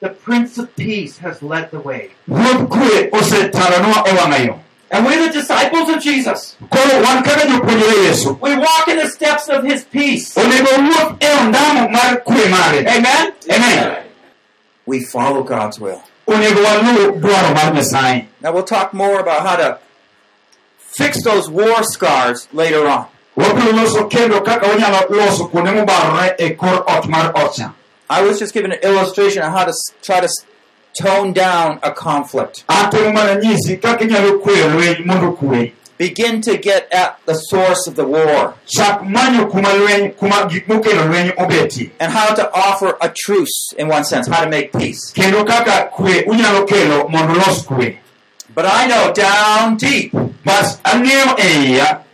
[0.00, 2.10] The Prince of Peace has led the way.
[2.28, 4.60] ruodh kwe osetaronwa wang'a yo
[4.92, 6.56] And we're the disciples of Jesus.
[6.70, 10.34] koro wan kaka jopuonjre yesu We walk in the steps of his peace.
[10.38, 13.32] onego wuoth mar kwe mare Amen?
[13.50, 14.09] amen
[14.90, 16.02] We follow God's will.
[18.42, 19.78] Now we'll talk more about how to
[20.78, 23.06] fix those war scars later on.
[28.08, 29.72] I was just giving an illustration on how to
[30.02, 30.28] try to
[31.00, 32.64] tone down a conflict.
[36.00, 37.86] Atemo mana nyisi kaka inyalo kweyo lweny mondo kwe Begin to get at the source
[37.86, 38.54] of the war.
[38.66, 43.74] Chak manyo kuma lweny kuma gik mokelo lweny obetie and how to offer a truce
[43.76, 45.12] in one sense, how to make peace.
[45.12, 47.98] kendo kaka kwe unyalo kelo mondo los kwe.
[48.54, 50.12] But I know down deep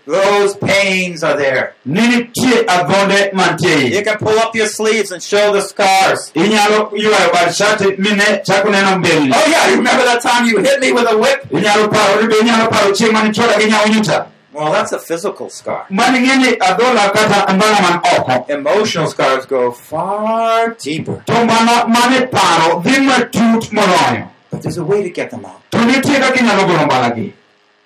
[0.06, 1.74] bas ang'eyo iya those pains are there.
[1.84, 6.30] ni nitie adhonde mantie You can pull up your sleeves and show the scars.
[6.34, 10.58] inyalo ywayo bad shati mine chako neno mbelni Oh yeah, you remember that time you
[10.58, 11.42] hit me with a whip?
[11.50, 14.98] inyalo paro ni be inyalo paro chieng' mane chwoda gi nyawo nyuta Well, that's a
[14.98, 15.84] physical scar.
[15.90, 21.22] mane ng'e ni adhola kata mbala man oko Emotional scars go far deeper.
[21.26, 25.60] to mbala mane paro dhi matut moloyo But there's a way to get them out.
[25.72, 27.32] to nitie kaka inyalo golo mbalagi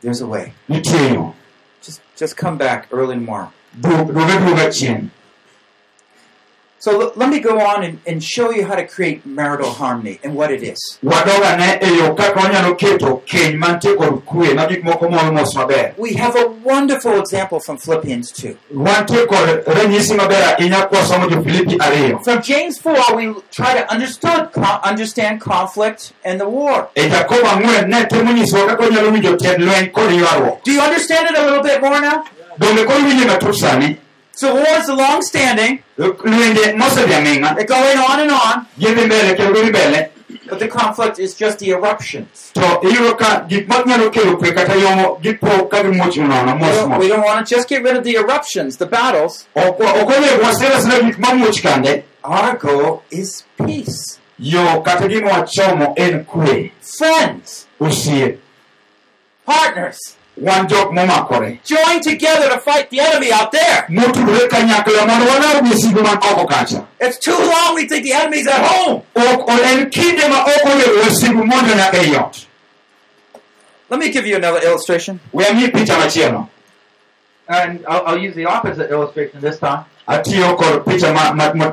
[0.02, 0.52] There's a way.
[2.20, 3.50] Just come back early tomorrow.
[6.82, 10.18] So l- let me go on and, and show you how to create marital harmony
[10.24, 10.98] and what it is.
[11.02, 15.92] wadogane yo kaka wanyalo keto keny mantie kod kwe ma gik moko moro mos maber
[15.98, 18.56] We have a wonderful example from Philippians 2.
[18.74, 23.92] wantie kod ranyisi maber ahinya kwasomo jo filipi ariyo From James 4, we try to
[23.92, 24.48] understood,
[24.84, 26.88] understand conflict and the war.
[26.96, 31.28] jakobo ang'wen ne temo nyisowa kaka wanyalo winjo tiend lweny kod ywaruok Do you understand
[31.30, 32.24] it a little bit more now?
[34.38, 37.98] Donge koro winje matut sani So war is long standing, lwenje mosedhi aming'a they're going
[37.98, 40.10] on and on, gidhi mbele kendo gidhi mbele
[40.48, 42.50] but the conflict is just the eruptions.
[42.54, 46.98] to iyudo ka gik manyalo kelo kwe kata yomo gipo ka gimuoch nono We don't,
[46.98, 49.46] we don't want to just get rid of the eruptions, the battles.
[49.54, 54.18] ok ok onego wasira sira gik mamuoch kande Our goal is peace.
[54.38, 56.72] yo kata gima wachomo en kwe.
[56.82, 57.66] Friends,
[59.46, 60.19] partners, wan jok momakore
[61.64, 63.84] join together to fight the enemy out there.
[63.88, 68.46] motudore kanyakla mondo walar misigo man oko kacha It's too long we think the enemy's
[68.46, 69.02] at home.
[69.16, 72.46] ok o- en kinde ma ok onego wasigu mondo nyaka ei ot
[73.90, 75.20] Let me give you another illustration.
[75.32, 76.48] we amiyi picha machielo
[77.48, 79.84] And I'll, I'll use the opposite illustration this time.
[80.06, 81.12] atiyo kod picha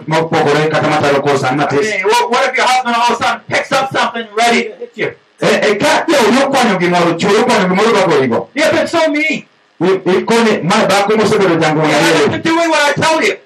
[0.07, 4.63] mopogore kata matalo what if your husband all of a sudden picks up something ready
[4.69, 5.15] to hit you?
[5.41, 9.45] E- e ka jauro gimoro chuoro kwanyo gimoro bagorigo You've been so mean.
[9.79, 13.37] ikone ma dhako mosebedo jango You haven't doing what I tell you.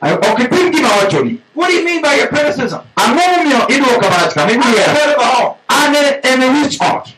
[0.71, 2.79] gima wachoni What do you mean by your criticism?
[2.95, 5.55] ang'o momiyo idwoka marach kama I'm the ibiro head of the home.
[5.69, 7.13] an en wich ot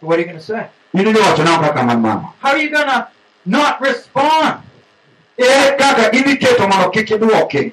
[0.00, 0.66] What are you going to say?
[0.94, 3.06] in idhi wachona kaka man mama How are you going to
[3.46, 4.58] not respond?
[5.38, 7.72] ere kaka idhi keto mondo kik idwoke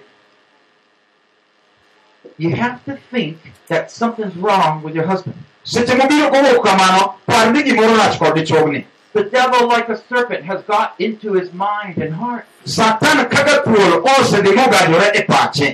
[2.43, 3.37] You have to think
[3.71, 5.35] that something's wrong with your husband.
[5.73, 8.81] seche mobiro kowuok kamano par ni gimoro rach kod dichuogni
[9.13, 12.45] The devil, like a serpent, has got into his mind and heart.
[12.65, 15.69] satan kaka thuol osedhi mogajore e pache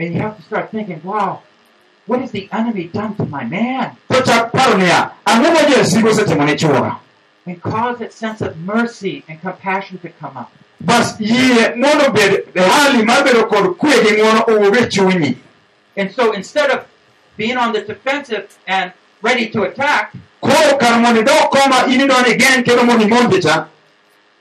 [0.00, 1.42] And you have to start thinking, wow,
[2.06, 3.86] what has the enemy done to my man?
[4.10, 6.92] to chak paro niya ang'o ma jasigu osetimo ne chuora
[7.46, 10.50] And cause that sense of mercy and compassion to come up.
[15.96, 16.32] Bas yie mondo bed hali mar bedo kod kwe gi ng'uono owuog chunyi And so
[16.32, 16.86] instead of
[17.36, 22.34] being on the defensive and ready to attack, koro kar mondo idog koma in idwani
[22.34, 23.68] igeng' kendo mondo imonje cha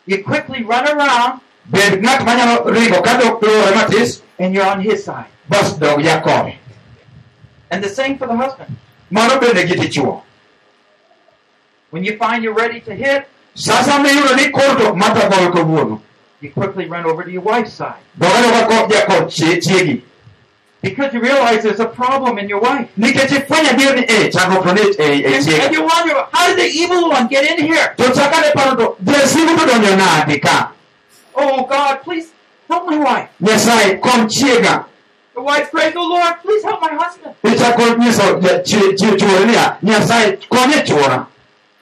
[0.06, 4.82] you quickly run around bed ng'at manyalo ringo ka dok luwore matis and you're on
[4.82, 5.26] his side.
[5.50, 6.58] bas dog ya kode
[7.72, 8.76] And the same for the husband.
[9.10, 10.22] mano bende gi dichuo
[11.92, 16.02] When you find you're ready to hit, sasa miyudo ni koro to mata goyo kawuono
[16.42, 18.02] you quickly run over to your wife's side.
[20.82, 22.88] Because you realize there's a problem in your wife.
[22.98, 26.48] nikech ifwenyo adier ni e chandruok to ni e e And, and you wonder, how
[26.48, 27.94] did the evil one get in here?
[27.98, 30.72] to chakane paro to jasigu to donjo nade ka
[31.36, 32.28] Oh, God, please
[32.68, 33.30] help my wife.
[33.42, 34.86] nyasaye kony chiega
[35.36, 37.36] The wife prays, oh, Lord, please help my husband.
[37.44, 41.26] ichako nyiso ja- chi- chi- chuore niya nyasaye konye chuora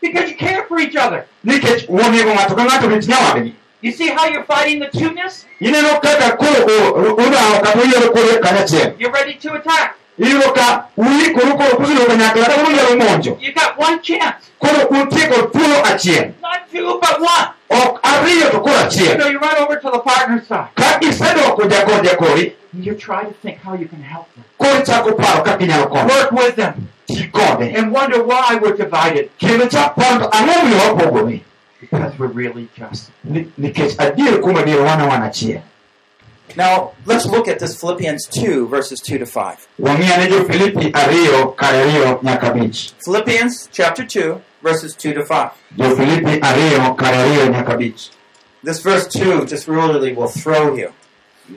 [0.02, 1.26] Because you care for each other.
[1.46, 5.46] nikech wonego ng'ato ka ng'ato rit nyawadgi You see how you're fighting the two-ness?
[5.62, 9.96] ineno kaka koro o- udawo kata uyiero koro kanyachiel You're ready to attack.
[10.20, 11.78] iyudo ka uikoru koro
[12.08, 14.52] kanyakla kata unyalo monjo You got one chance.
[14.60, 17.48] koro untie thuolo achiel Not two, but one.
[17.70, 20.70] ok ariyo to koro achiel So you run over to the partner's side.
[20.76, 24.44] ka isedoko jakor jakori And you try to think how you can help them.
[24.60, 26.88] koro chako paro kaka inyalo konyo Work with them.
[27.08, 29.30] ti kode And wonder why we're divided.
[29.40, 31.42] kendo chak paro to ang'o miyo wapogore
[31.82, 33.12] Because we're really just.
[33.24, 35.62] Ni- nikech adier kuom adier wan wan achiel
[36.58, 39.68] Now, let's look at this Philippians 2, verses 2 to 5.
[39.80, 42.20] wang'i ane jo filipi ariyo kar ariyo
[43.06, 45.52] Philippians chapter 2, verses 2 to 5.
[45.78, 48.10] jo filipi ariyo kar ariyo nyaka abich
[48.64, 50.92] This verse 2 just really will throw you.
[51.48, 51.56] Do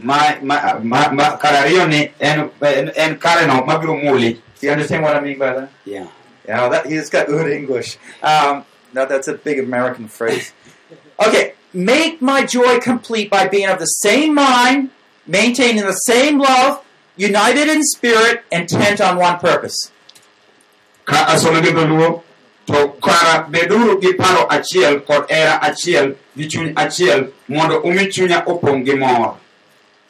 [4.63, 5.69] you understand what I mean by that?
[5.85, 6.07] Yeah.
[6.47, 7.99] Yeah, that, he's got good English.
[8.23, 10.53] Um, no, that's a big American phrase.
[11.25, 14.91] Okay, make my joy complete by being of the same mind,
[15.27, 16.85] maintaining the same love,
[17.17, 19.91] united in spirit, intent on one purpose.
[21.05, 21.73] ka asome gi
[22.65, 28.45] to kara beduru gi paro achiel kod hera achiel gi chuny achiel mondo umi chunya
[28.45, 29.39] opong' gi mor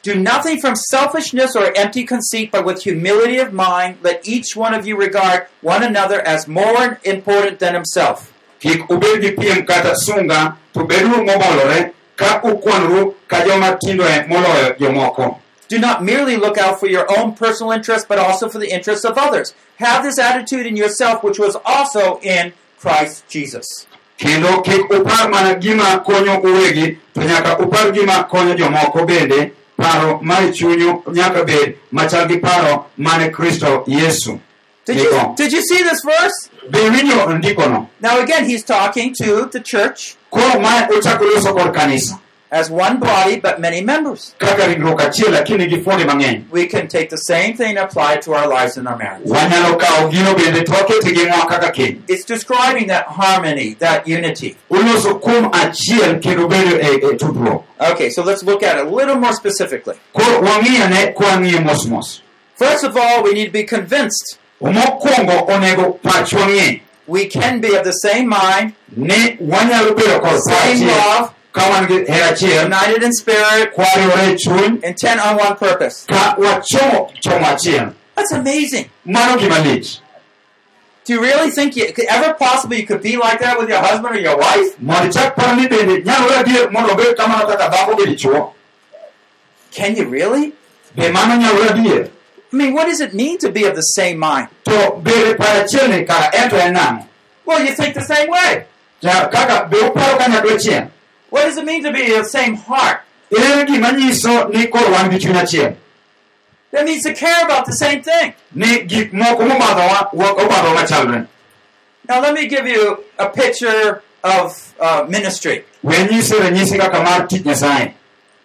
[0.03, 4.73] Do nothing from selfishness or empty conceit, but with humility of mind, let each one
[4.73, 8.32] of you regard one another as more important than himself.
[8.63, 13.77] Kik ubed gi piem kata sunga to beduru ka ukwanru ka joma
[14.29, 18.59] moloyo jomoko Do not merely look out for your own personal interests, but also for
[18.59, 19.53] the interests of others.
[19.77, 23.87] Have this attitude in yourself, which was also in Christ Jesus.
[24.17, 30.21] kendo kik upar mana gima konyo uwegi to nyaka upar gima konyo jomoko bende paro
[30.21, 34.39] mar chunyu nyaka bed machal gi paro mane kristo yesu
[34.85, 36.49] Did you, did you see this verse?
[36.71, 42.19] Now, again, he's talking to the church koro mae ochako loso kod kanisa
[42.51, 44.35] as one body, but many members.
[44.37, 48.13] kaka ringruok achiel lakini gi fuonde mang'eny We can take the same thing and apply
[48.15, 49.27] it to our lives and our marriage.
[49.27, 54.55] wanyalo kawo gino bende to wakete ging'wa kaka keny It's describing that harmony, that unity.
[54.69, 59.33] uloso kum achiel kendo bedo tudruok Okay, so let's look at it a little more
[59.33, 59.95] specifically.
[60.13, 62.21] koro wang'iyane kwang'iye mos mos
[62.55, 64.37] First of all, we need to be convinced
[64.71, 70.87] mokwongo onego pachwa we can be of the same mind, ni wanyalo bedo kod same
[70.87, 72.65] love, ka wan gi hera achiel.
[72.65, 74.83] United in spirit, kwariwore e chuny.
[74.83, 76.05] Intent on one purpose.
[76.05, 77.93] ka wachomo chomo achiel.
[78.15, 78.89] That's amazing.
[79.05, 79.99] mano gima lich.
[81.05, 83.79] Do you really think you could ever possibly you could be like that with your
[83.79, 84.79] husband or your wife?
[84.79, 88.53] mondo ichak paro ni bende nyalore adier mondo obed kamano kaka dhako gi dichuo.
[89.71, 90.53] Can you really?
[92.57, 94.19] Be mano nyalore adier I mean, what does it mean to be of the same
[94.19, 94.47] mind?
[94.65, 97.07] to bedo paro achiel ni kara en to en
[97.45, 98.65] Well, you think the same way.
[99.01, 100.89] Ja- kaka be uparo kanyakla achiel
[101.29, 103.01] What does it mean to be of the same heart?
[103.31, 105.75] en gima nyiso ni koro wan gi chuny achiel
[106.71, 108.33] That means to care about the same thing.
[108.53, 111.27] ni gik moko momadhowa wa- obadho machalre
[112.07, 115.63] Now, let me give you a picture of uh, ministry.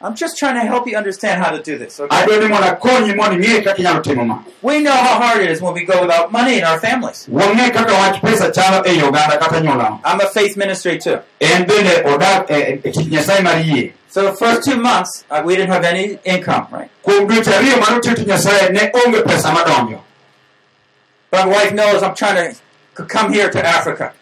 [0.01, 1.51] We nyise ranyisi kaka mar tich nyasaye I'm just trying to help you understand how
[1.51, 2.01] to do this.
[2.01, 2.17] Okay?
[2.17, 5.51] adwa ni mondo akonyi mondo ing'e kaka inyalo timo ma We know how hard it
[5.51, 7.27] is when we go without money in our families.
[7.29, 11.19] wang'e kaka wach pesa chalo ei oganda kata nyuolawa I'm a faith ministry too.
[11.41, 14.65] en bende eh, odak e eh, e tich eh, nyasaye mar yie So the first
[14.65, 16.91] two months, uh, we didn't have any income, right?
[17.05, 20.01] kuom dweche ariyo mane otiyo tich nyasaye ne onge pesa madonjo
[21.31, 22.57] But my wife knows I'm trying
[22.97, 24.15] to come here to Africa.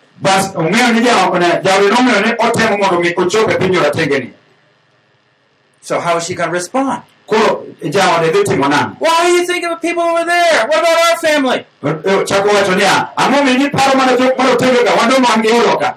[5.87, 7.03] So how is she going to respond?
[7.27, 10.67] koro jaode dhi timo nang'o Why do you think of people over there?
[10.71, 11.61] What about our family?
[12.31, 15.91] chako wacho niya ang'o mi ni paro mana jok marotengega wandono wan gi olo ka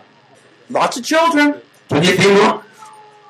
[0.70, 1.56] Lots of children,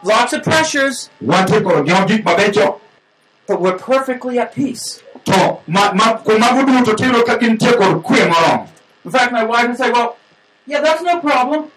[0.04, 2.80] lots of pressures, wantie koro gi gik mabecho
[3.48, 5.02] but we're perfectly at peace.
[5.26, 8.68] to ma- ma- kuom mago duto tiyudo ka gintie kod kwe moromo
[9.06, 10.18] In fact, my wife would say, well,
[10.68, 11.72] yeah, that's no problem.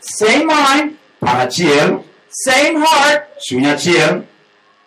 [0.00, 3.28] Same mind, paro achiel same heart.
[3.38, 4.26] chuny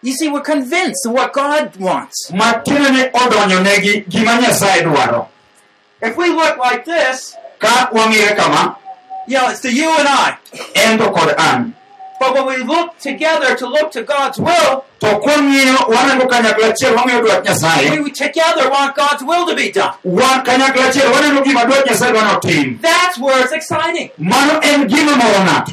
[0.01, 2.31] You see, we're convinced of what God wants.
[2.31, 5.27] matiende ni odonjonegi gima nyasaye dwaro
[6.01, 8.77] If we look like this, ka wang'ire kama
[9.27, 10.37] you know, it's to you and I.
[12.27, 15.07] en to kod an But when we look together to look to God's will, to
[15.07, 19.93] kwang'iyo waneno kanyakla achiel wang'iyo dwach nyasaye we together want God's will to be done.
[20.03, 24.09] wan kanyakla achiel waneno gima dwach nyasaye dwani otim That's where it's exciting.
[24.17, 25.71] mano en gima moro ng'ato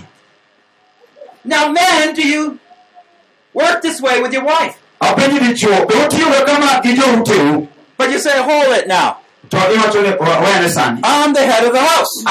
[1.44, 2.58] Now, men, do you
[3.54, 4.76] work this way with your wife?
[5.00, 9.16] apenji dichuo be utiyoga kama gi jouteu But you say, hold it now.
[9.50, 12.22] to iwacho ni "Wa- wene sani I'm the head of the house.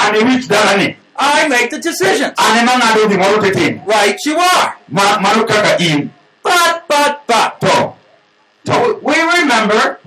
[1.20, 2.34] An wich dalani I make the decisions.
[2.38, 4.76] an ema ng'ado gimoro titim Right, you are.
[4.88, 6.10] Ma- mano kaka in
[6.42, 7.60] But, but, but.
[7.60, 7.92] to
[8.66, 9.98] to We remember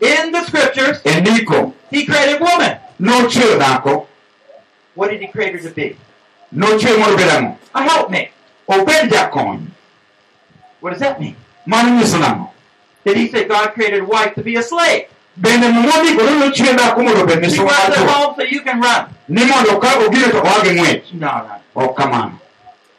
[0.00, 2.78] in the scriptures, e ndiko he created woman.
[2.98, 4.06] No nochweyo dhako
[4.94, 5.96] What did he create her to be?
[6.54, 8.30] nochweyo mondo obed ang'o A helpmate.
[8.68, 9.66] obed jakony
[10.80, 11.36] What does that mean?
[11.66, 12.50] nyiso nang'o
[13.04, 15.06] Did he say God created a wife to be a slave?
[15.40, 18.60] bende mondikore nochwe dhako mondo obed She misuma runs mar at chuo home so you
[18.62, 19.06] can run.
[19.30, 21.54] Ni mondo ka obiro to oa ng'wech No, no.
[21.76, 22.34] Oh, ok kamano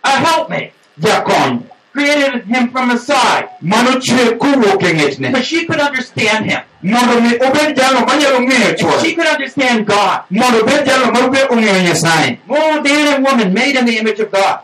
[0.03, 0.71] A uh, helpmate.
[0.99, 1.59] jakony
[1.93, 3.49] Created him from the side.
[3.61, 6.61] mano chwe kowuok ng'echne So she could understand him.
[6.81, 10.23] mondo mi obed jalno manyalo ng'eyo And she could understand God.
[10.31, 14.19] mondo obed jalno ma be ong'eyo nyasaye More man and woman made in the image
[14.19, 14.59] of God.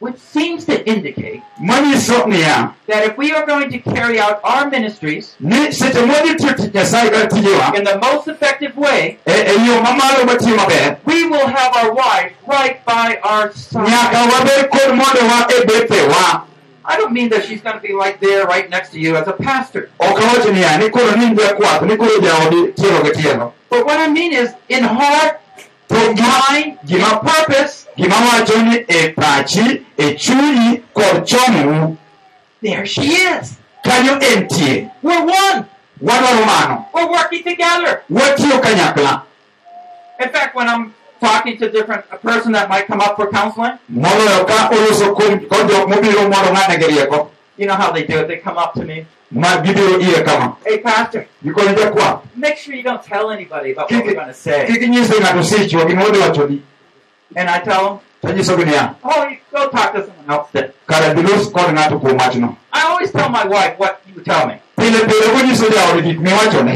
[0.00, 5.72] Which seems to indicate that if we are going to carry out our ministries ni
[5.72, 10.56] seche modhi tiyo tich nyasaye kata tijewa in the most effective way, yo mamalo matiyo
[10.56, 14.14] maber we will have our wife right by our side.
[14.32, 16.42] wabed kod mondewa bethewa
[16.84, 19.26] I don't mean that she's going to be like there right next to you as
[19.28, 19.90] a pastor.
[19.98, 23.98] ok awacho niya ni koro ni jakwath ni koro jaodi tielo gi tielo But what
[24.00, 25.40] I mean is in heart,
[25.88, 31.26] gima mind, gima and purpose, gima wacho ni e pachi e chunyi kod
[32.60, 33.56] there she is.
[33.84, 35.66] kanyo entie We're one.
[36.02, 38.02] wadwaro mano We're working together.
[38.10, 39.22] watiyo kanyakla
[40.20, 43.78] In fact, when I'm talking to different a person that might come up for counseling,
[43.90, 48.20] moloyo ka oloso kod kod jok mobiro mondo ng'adne rieko you know how they do
[48.20, 48.28] it.
[48.28, 51.26] They come up to me, ma gibiro ire kama hey pastor,
[52.36, 54.66] make sure you don't tell anybody about what we're going to say.
[54.68, 56.62] ng'ato sichwa gima wachoni
[57.36, 60.72] And I tell them, oh, you go talk to someone else then.
[61.52, 64.54] kod ng'ato kuom wachno I always tell my wife what you tell me.
[64.76, 66.74] pile pile konyiso jaode gik miwachone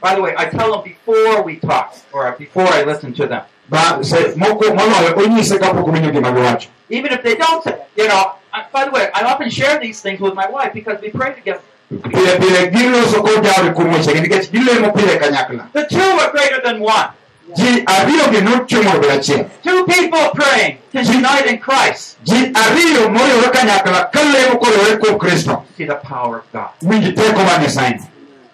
[0.00, 3.42] By the way, I tell them before we talk or before I listen to them.
[3.68, 7.82] Ba- se- moko- moloyo onyise kapok owinjo gima giwacho Even if they don't say it.
[7.96, 11.00] You know, I, by the way, I often share these things with my wife because
[11.00, 11.60] we pray together.
[12.02, 16.60] pile pile giloso kod jaode kuom wechegi nikech gilemo pile kanyakla The two are greater
[16.64, 17.08] than one.
[17.56, 22.16] ji ariyogi nochwe mondo obed achiel Two people praying to unite in Christ.
[22.24, 26.70] ji ariyo moriwore kanyakla ka lemo koriwore kuom kristo See the power of God.
[26.82, 28.00] winji teko mar nyasaye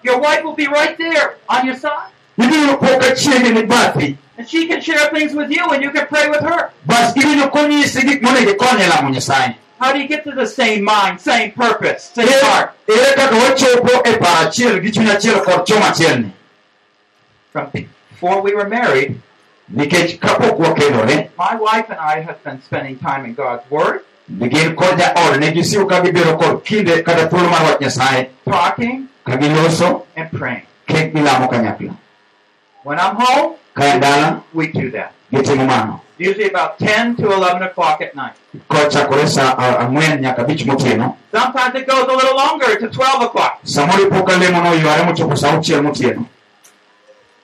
[0.03, 2.11] Your wife will be right there on your side.
[2.39, 6.07] ibiro po ka chiegni bathi And she can share things with you and you can
[6.07, 6.71] pray with her.
[6.87, 10.83] bas ibiro konyisi gik monego ikonye lamo nyasaye How do you get to the same
[10.85, 12.75] mind, same purpose, same heart?
[12.89, 16.33] ere kaka wachopo e paro achiel gi chuny achiel kod chom achielni
[17.53, 19.21] From before we were married,
[19.73, 24.01] nikech kapok wakendore my wife and I have been spending time in God's Word,
[24.39, 29.09] gin kod jaode ne gisiwo ka gibiro kod kinde kata thuolo mar wach nyasaye talking
[29.25, 30.67] ka giloso and praying.
[30.87, 31.97] kek gilamo kanyakla
[32.83, 33.57] When I'm home,
[34.55, 35.13] we do that.
[35.33, 38.35] Gitimo mano Usually about 10 to 11 o'clock at night.
[38.69, 42.89] kochakore sa ang'wen uh, uh, nyaka abich motieno Sometimes it goes a little longer to
[42.89, 43.61] 12 o'clock.
[43.63, 46.27] samoro ipo ka lemo no oyware mochopo sa auchiel motieno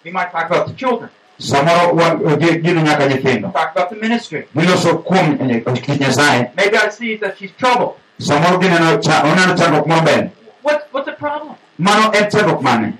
[0.04, 1.08] We might talk about the children,
[1.38, 4.46] samoro wa- uh, gi- gino nyaka nyithindo talk about the ministry.
[4.52, 7.94] kuom eh, eh, eh kit nyasaye Maybe I see that she's troubled.
[8.18, 10.30] samoro gineno cha- oneno chandruok moro ber
[10.62, 11.54] What, what's the problem?
[11.78, 12.98] mano en chandruok mane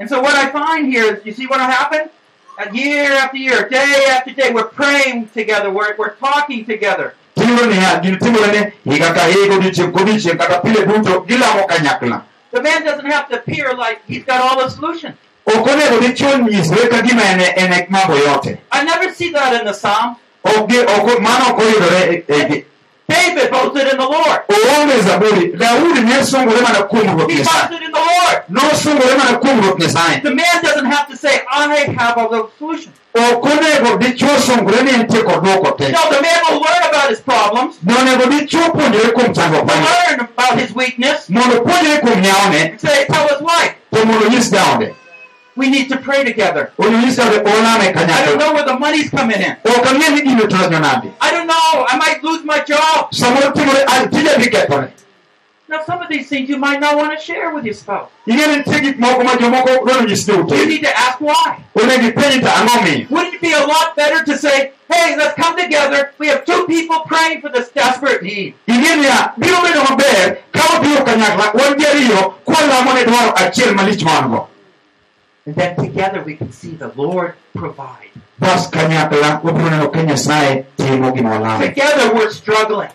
[0.00, 2.08] And so what I find here is, you see what happened?
[2.72, 7.14] Year after year, day after day, we're praying together, we're, we're talking together.
[12.52, 15.14] The man doesn't have to appear like he's got all the solutions.
[18.70, 20.16] I never see that in the Psalm.
[23.10, 24.40] Ok gi- ok mano ok oyudore David boasted in the Lord.
[24.48, 26.86] oonge zaburi daudi ne sungore mana
[27.28, 28.44] He boasted in the Lord.
[28.48, 29.60] nosungore mana kuom
[30.22, 32.96] The man doesn't have to say, I have all the solutions.
[33.14, 35.90] ok onego dichuo sungore ni entie kod duoko te.
[35.90, 39.86] No, the man will learn about his problems, nonego dichuo puonjore kuom chandruok will mane
[40.08, 41.60] learn about his weakness, mondo
[45.60, 46.62] we need to pray together.
[46.78, 49.52] ondo nyis jaode olame I don't know where the money's coming in.
[49.74, 51.70] ok ang'e ni gino tonyo nade I don't know.
[51.92, 53.12] I might lose my job.
[53.20, 54.88] samoro timore an tija dhi kethore
[55.72, 58.10] Now, some of these things you might not want to share with your spouse.
[58.26, 61.62] ing'eni nitie gik moko ma jomoko dwaro nyisi ni You need to ask why.
[61.82, 65.34] onego ipenji to ang'o miyo Wouldn't it be a lot better to say, hey, let's
[65.42, 66.00] come together.
[66.18, 68.54] We have two people praying for this desperate need.
[75.50, 78.10] And then together we can see the Lord provide.
[78.38, 82.88] bas kanyakla wabiro neno ka nyasaye timo gima walamo Together we're struggling.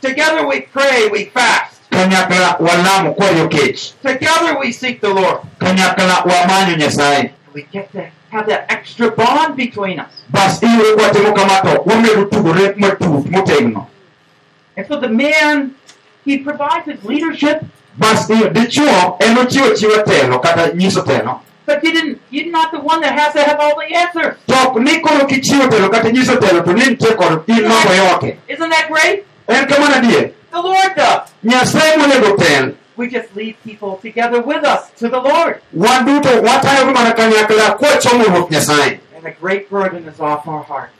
[0.00, 1.82] Together we pray, we fast.
[1.90, 5.40] kanyakla walamo kwayo kech Together we seek the Lord.
[7.54, 10.24] We get to have that extra bond between us.
[10.30, 13.86] bas iyudo kwatimo kama to wamedo tugore matut motegno
[14.78, 15.74] And so the man,
[16.24, 17.64] he provides his leadership,
[17.96, 22.78] bas dichuo en ochiwo chiwo telo kata nyiso telo but you didn't, you're not the
[22.78, 24.36] one that has to have all the answers.
[24.46, 28.36] to ni koro kichiwo telo kata nyiso telo to ni nitie kod in nogo yoke
[28.48, 29.24] Isn't that great?
[29.48, 31.30] en kamano adier The Lord does.
[31.44, 35.60] nyasaye monego tel We just lead people together with us to the Lord.
[35.72, 40.62] wan duto watayogo mana kanyakla kwachomo ruoth nyasaye And a great burden is off our
[40.62, 40.90] heart.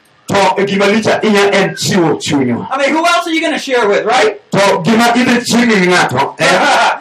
[0.57, 3.59] To gima lich ahinya en chiwo chunywa I mean, who else are you going to
[3.59, 4.41] share with, right?
[4.51, 6.99] to gima idhi chiwi gi ng'ato en eh.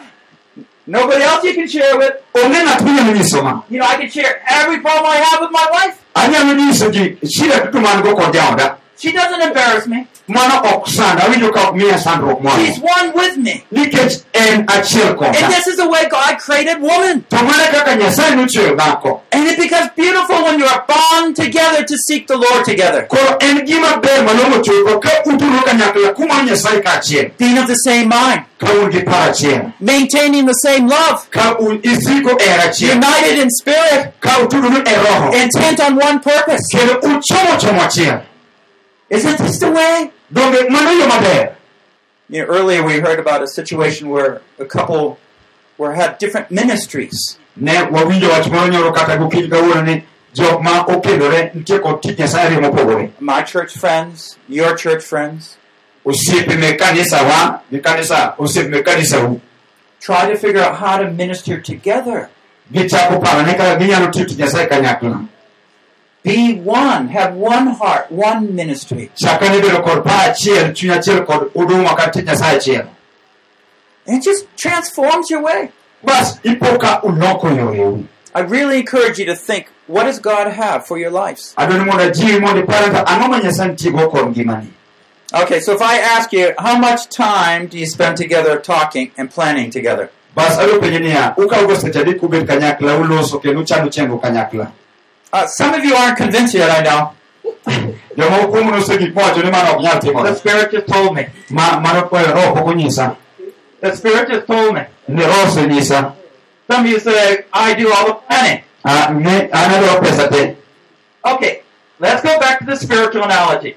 [0.86, 2.12] Nobody else you can share with.
[2.34, 5.50] onge ng'at minyalo nyiso ma You know, I can share every problem I have with
[5.50, 5.96] my wife.
[6.14, 10.06] anyalo nyiso ji shida duto man go kod jaoda She doesn't embarrass me.
[10.28, 13.62] mano ok sanda awinjo ka ok miya sandruok She's one with me.
[13.70, 17.22] nikech en achiel And this is the way God created woman.
[17.28, 21.84] to mana kaka nyasaye nochweyo dhako And it becomes beautiful when you are bound together
[21.84, 23.02] to seek the Lord together.
[23.06, 27.74] koro en gima ber malong'o chuoko ka uturo kanyakla kumanyo nyasaye kaachiel Being of the
[27.84, 28.40] same mind.
[28.58, 29.04] ka un gi
[29.80, 31.28] Maintaining the same love.
[31.30, 34.14] ka un isiko e er hera achiel United in spirit.
[35.42, 36.62] Intent on one purpose.
[36.72, 38.22] kendo uchomo chomo achiel
[39.14, 40.10] Isn't this the way?
[40.32, 41.54] donge mano yo maber
[42.28, 45.18] You know, earlier we heard about a situation where a couple
[45.78, 47.38] were had different ministries.
[47.56, 50.04] ne wawinjo wach moro nyoro kata gokinyi kawuono ni
[50.34, 55.56] jok ma okendore nitie kod tich nyasaye ariyo mopogore My church friends, your church friends,
[56.04, 59.40] osiepe mek kanisawa gi kanisa osiepe mek kanisau
[60.00, 62.28] try to figure out how to minister together.
[66.24, 69.10] Be one, have one heart, one ministry.
[69.14, 72.88] chakane bedo kod paro achiel chuny achiel kod huduma kata tich nyasaye achiel
[74.06, 75.70] And it just transforms your way.
[76.02, 80.86] bas ipo ka uloko yoreu I really encourage you to think, what does God have
[80.86, 81.54] for your lives?
[81.58, 84.70] adwani mondo ajiwi mondo ipare ka ang'o ma nyasaye nitiego kod ngimani
[85.34, 89.30] Okay, so if I ask you, how much time do you spend together talking and
[89.30, 90.08] planning together?
[90.34, 94.70] bas adwa penjo niya ukawogo seche adek ubet kanyakla uloso kendo uchano chenro kanyakla
[95.34, 97.00] Uh, some of you aren't convinced yet, I know.
[100.22, 101.24] The Spirit just told me.
[103.80, 104.82] The Spirit just told me.
[106.70, 108.62] Some of you say, I do all the planning.
[111.32, 111.62] Okay,
[111.98, 113.74] let's go back to the spiritual analogy.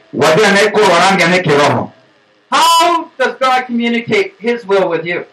[2.52, 5.26] How does God communicate His will with you?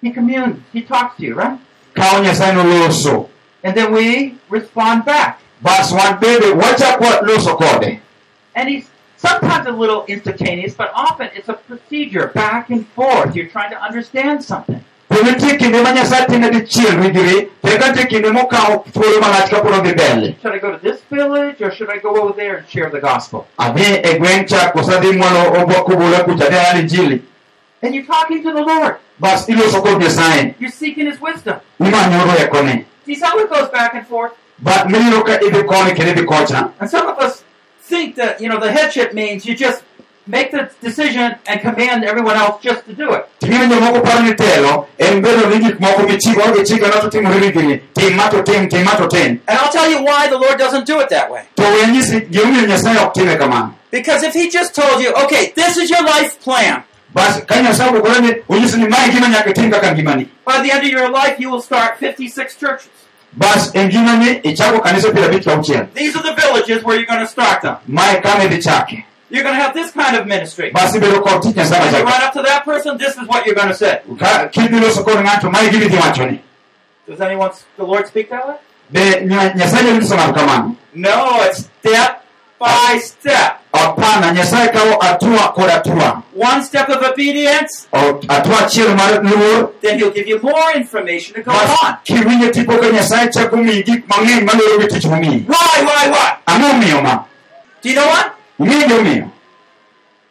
[0.00, 0.56] He communes.
[0.72, 1.58] He talks to you, right?
[1.94, 3.28] Noloso
[3.64, 5.40] And then we respond back.
[5.62, 8.00] bas wan bende wachako loso kode
[8.54, 8.86] And He's
[9.16, 13.34] sometimes a little instantaneous, but often it's a procedure back and forth.
[13.36, 14.84] You're trying to understand something.
[15.12, 19.48] to nitie kinde ma nyasaye time dichiel rigri to eka nitie kinde mokawo thuolo malach
[19.50, 22.56] kapod odhi mbele Should I go to this village or should I go over there
[22.58, 23.46] and share the gospel?
[23.58, 27.22] adhi e gweng' cha koso adhi mwalo obwakobula kucha adhi ayal injili
[27.82, 28.96] And you're talking to the Lord.
[29.20, 31.60] bas iloso kod nyasaye You're seeking His wisdom.
[31.80, 34.32] imanyo riekone See how it goes back and forth?
[34.62, 37.42] but mineno ka idhi koni kendo idhi kocha And some of us
[37.80, 39.82] think that, you know, the headship means you just
[40.26, 43.26] make the decision and command everyone else just to do it.
[43.40, 47.10] Ting'eni jomoko paro ni telo en bedo ni gik moko michiko gi chike no to
[47.10, 50.28] timore rigni tim ma to tim tim ma to tim And I'll tell you why
[50.28, 51.42] the Lord doesn't do it that way.
[51.56, 55.76] to we nyisi nyasaye ok time kamano Because if He just told you, okay, this
[55.76, 56.84] is your life plan,
[57.14, 60.90] bas ka nyasaye ogore ni onyisi ni gima nyaka itim kaka By the end of
[60.90, 62.88] your life, you will start 56 churches.
[63.32, 67.20] bas e ngimani ichako kanisa piero abich kauchiel These are the villages where you're going
[67.20, 67.76] to start them.
[67.86, 70.70] mae kama idhi You're going to have this kind of ministry.
[70.70, 73.46] bas ibedo kod tich nyasaye When you run up to that person, this is what
[73.46, 74.00] you're going to say.
[74.18, 76.40] Ka- kidhi loso kod ng'ato mae gima idhi wachoni
[77.08, 78.56] Does anyone, the Lord speak that way?
[78.90, 82.21] be nya- nyasaye nyalo nyiso ng'ato kamano No, it's step
[82.62, 83.58] by step.
[83.72, 89.22] hapana nyasaye kawo atua kod atua One step of obedience, oh, O- atua achiel mar
[89.22, 91.96] luor then He'll give you more information to go on.
[92.04, 96.36] kiwinjo tipo ka nyasaye chako miyi gik mang'eny maluwore gi tich momiyi Why, why, why?
[96.46, 97.24] ang'o omiyo ma
[97.82, 98.32] Do you know what?
[98.60, 99.28] ing'e gimomiyo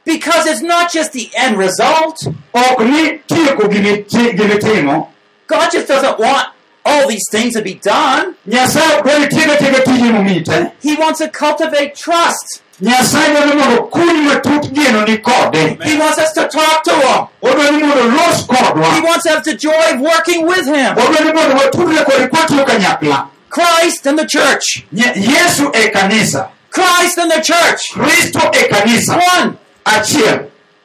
[0.05, 2.17] Because it's not just the end result.
[2.53, 5.07] ok ni tieko gimi-
[5.47, 6.47] God just doesn't want
[6.86, 8.34] all these things to be done.
[8.47, 12.61] nyasaye ok dwani tiego tiego tije momi te He wants to cultivate trust.
[12.82, 17.25] nyasaye dwani mondo kuny matut geno ni kode He wants us to talk to Him.
[17.41, 18.47] odwani mondo los
[18.95, 20.95] He wants us the joy of working with Him.
[20.97, 24.84] odwani mondo watudre kode kwatiyo kanyakla Christ and the church.
[24.93, 27.91] Nye- yesu e kanisa Christ and the church.
[27.93, 29.53] kristo e kanisa One.
[29.86, 30.39] achiel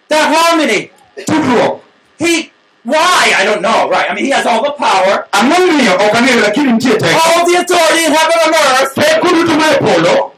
[0.08, 0.90] That harmony.
[1.26, 1.80] tudruok
[2.18, 2.50] He,
[2.86, 3.32] why?
[3.40, 4.10] I don't know, right?
[4.10, 8.04] I mean, He has all the power, ang'omiyo ok lakini nitie teko all the authority
[8.06, 8.94] in heaven and earth.
[8.94, 10.32] teko duto ma polo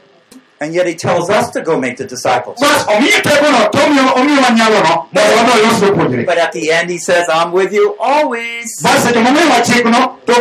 [0.61, 2.59] And yet He tells us to go make the disciples.
[2.59, 6.89] bas omiye tekono to omiyo omiyowa nyalono mondo wadhi los jopuonjre But at the end,
[6.89, 8.81] He says, I'm with you always.
[8.83, 10.33] bas seche momiyowa chikno to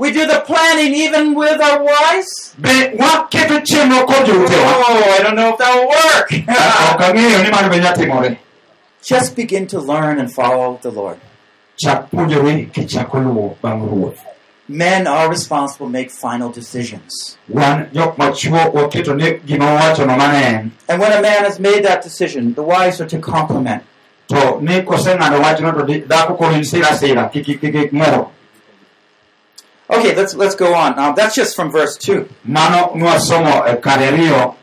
[0.00, 0.08] koni an kodu kinde duto Convinced?
[0.08, 2.54] biwinjo mano We do the planning even with our wives?
[2.58, 6.32] be waketo chenro kod joutewa Oh, I don't know if that will work.
[6.94, 8.36] ok ang'eyo ni mano be nyatimore
[9.02, 11.16] Just begin to learn and follow the Lord.
[11.76, 14.18] chak puonjori kichako luwo bang' ruoth
[14.68, 17.36] Men are responsible to make final decisions.
[17.48, 21.82] wan jok machuo waketo ni gima wawachono mane en And when a man has made
[21.84, 23.82] that decision, the wives are to complement.
[29.92, 30.94] Okay, let's let's go on.
[31.14, 32.28] That's just from verse two.
[32.44, 34.54] mano nwasomo kare ariyo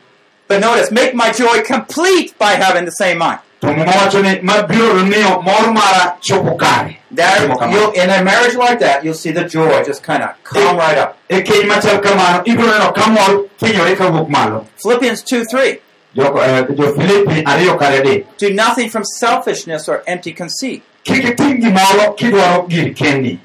[0.47, 3.39] But notice, make my joy complete by having the same mind.
[3.59, 7.71] to mowacho ni mabiro miyo mor mara chopo kare That Timo kamano.
[7.73, 10.97] you'll, in a marriage like that, you'll see the joy just kind of come right
[10.97, 11.17] up.
[11.29, 15.79] keny machal kamano ibiro neno ka mor thinyore kawuok malo Philippians two three.
[16.15, 20.83] Jo- eh, jo-filipi ariyo kare adek Do nothing from selfishness or empty conceit.
[21.03, 23.39] kik itim gimoro kidwaro gir kendi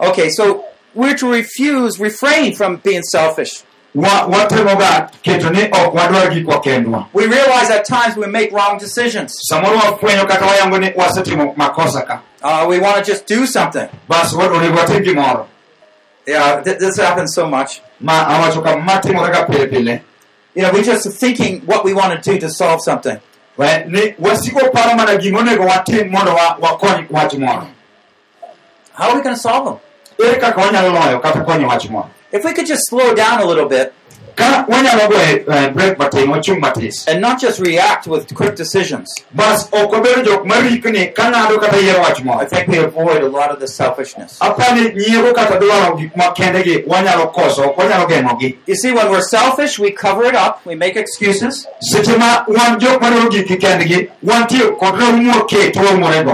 [0.00, 0.64] Okay, so
[0.98, 3.62] we're to refuse, refrain from being selfish.
[3.94, 8.78] Wa- watemoga keto ni ok wadwar gikwa kendwa We realize at times we make wrong
[8.78, 9.38] decisions.
[9.50, 13.88] samoro wafwenyo kata wayango ni wasetimo makosa ka Uh, we want to just do something.
[14.08, 15.46] bas wa- onego watim gimoro
[16.26, 17.80] Yeah, th- this happens so much.
[18.00, 20.00] ma awacho ka ma timore ga pile pile
[20.54, 23.18] You know, we're just thinking what we want to do to solve something.
[23.56, 27.66] We- ni wasiko paro mana gimonego watim mondo wa- wakony wach moro
[28.94, 29.78] How are we going to solve them?
[32.32, 33.92] If we could just slow down a little bit.
[37.08, 39.08] And not just react with quick decisions,
[42.40, 44.38] I think we avoid a lot of the selfishness.
[48.66, 51.66] You see, when we're selfish, we cover it up, we make excuses,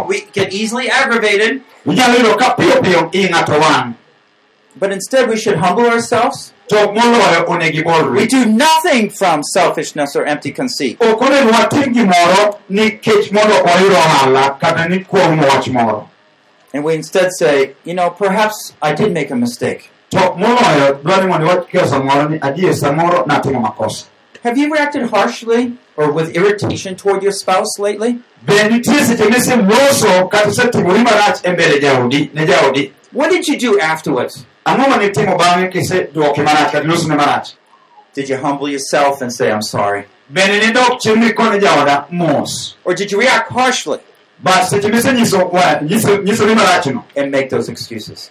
[0.09, 3.95] we get easily aggravated, yudo ka piyo piyo i ng'ato wang'
[4.77, 6.53] but instead we should humble ourselves.
[6.69, 10.97] to moloyo onego We do nothing from selfishness or empty conceit.
[11.01, 16.09] ok onego watim gimoro nikech mondo wayud ohala kata ni kuong'o wach moro
[16.75, 19.91] And we instead say, you know, perhaps I did make a mistake.
[24.45, 25.73] To moloyo dwani mondo wakeyo samoro ni adier samoro natimo makosa Have you reacted harshly
[25.97, 28.19] or with irritation toward your spouse lately?
[28.47, 33.81] be nitie seche miseloso kata isetimori marach mbele jaodi ne jaodi What did you do
[33.81, 34.45] afterwards?
[34.67, 37.49] ang'o ma nitimo bang'e kisedwoke marach kata ilosone marach
[38.15, 40.05] Did you humble yourself and say, I'm sorry?
[40.31, 43.99] bende nidok chien mikone jaoda mos Or did you react harshly
[44.43, 48.31] bas seche misenyiso wa- nyiso nyisoni marachno and make those excuses?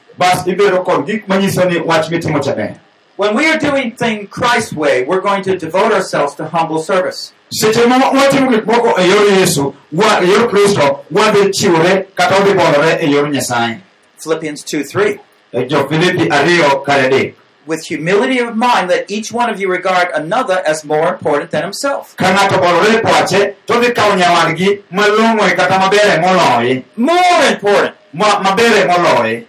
[3.17, 4.29] Bas ibedo kod gik manyiso ni wach mitimo cha ber When we are doing things
[4.29, 7.31] Christ's way, we're going to devote ourselves to humble service.
[7.51, 12.35] seche ma watimo gik moko e yor yesu wa e yor kristo wadhi chiwore kata
[12.35, 13.81] wadhi bolore e yor nyasaye
[14.17, 15.19] Philippians 2 3.
[15.53, 17.33] e jo-filipi ariyo kare adek
[17.65, 21.63] With humility of mind, let each one of you regard another as more important than
[21.63, 22.13] himself.
[22.17, 27.95] ka ng'ato bolore pache to dhi kawo nyawadgi malong'o kata mabere moloye More important.
[28.13, 29.45] ma- mabere moloye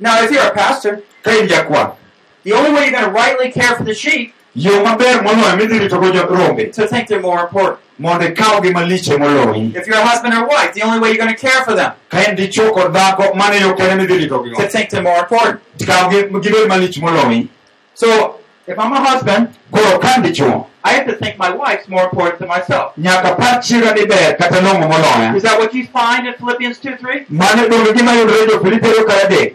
[0.00, 3.94] Now, if you're a pastor, the only way you're going to rightly care for the
[3.94, 7.78] sheep yo maber moloyo midhi ritogo rombe to think they're more important.
[7.98, 11.34] mondo ikawgi maliche moloyi If you're a husband or wife, the only way you're going
[11.34, 14.68] to care for them ka en dichuo kod dhako mano yo kende midhi is to
[14.68, 15.60] think they're more important.
[15.78, 17.48] tikawgi gibed malich moloyi
[17.94, 21.86] So, if I'm a husband, koro ka an dichuo I have to think my wife's
[21.88, 22.94] more important than myself.
[22.96, 26.96] nyaka par chiega ni kata long'o moloya Is that what you find in Philippians 2
[26.96, 27.26] 3?
[27.28, 29.54] mano donge gima yudore jo-filipi kar adek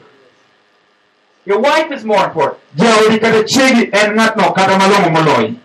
[1.45, 2.59] Your wife is more important.
[2.75, 5.55] jaodi kata chiegi en ng'atno kata malong'o moloyi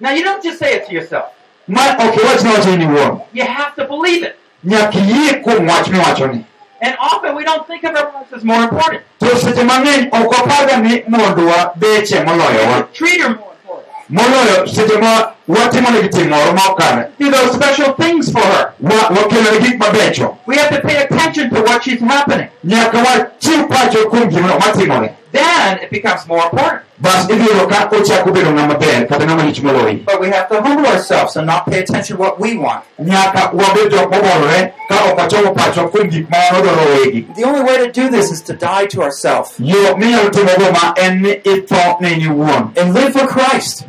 [0.00, 1.24] Now, you don't just say it to yourself,
[1.66, 4.36] ma ok iwach ne wacho in iwuon you have to believe it.
[4.64, 6.44] nyaka iyie kuom wach miwachoni
[6.80, 9.02] And often we don't think of our wives as more important.
[9.20, 13.88] to seche mang'eny ok waparga ni mondwa beche moloyowa Treat her more important.
[14.08, 18.72] moloyo seche ma watimonegi tim moro ma ok kare Do those special things for her.
[18.80, 22.48] Wa- wakelone gik mabecho We have to pay attention to what she's happening.
[22.64, 26.82] nyaka wachiw pacho kuom gima matimore Then it becomes more important.
[27.00, 30.60] bas ibiro ka ochako bedo ng'ama ber kata ng'ama lich moloyi But we have to
[30.62, 32.82] humble ourselves and not pay attention to what we want.
[32.98, 37.44] nyaka wabed jok mobolore ka ok wachomo pacho kuom gik ma wan odwaro wegi The
[37.44, 41.22] only way to do this is to die to ourselves yo minyalo timogo ma en
[41.22, 43.84] ni itho ne in iwuon and live for Christ.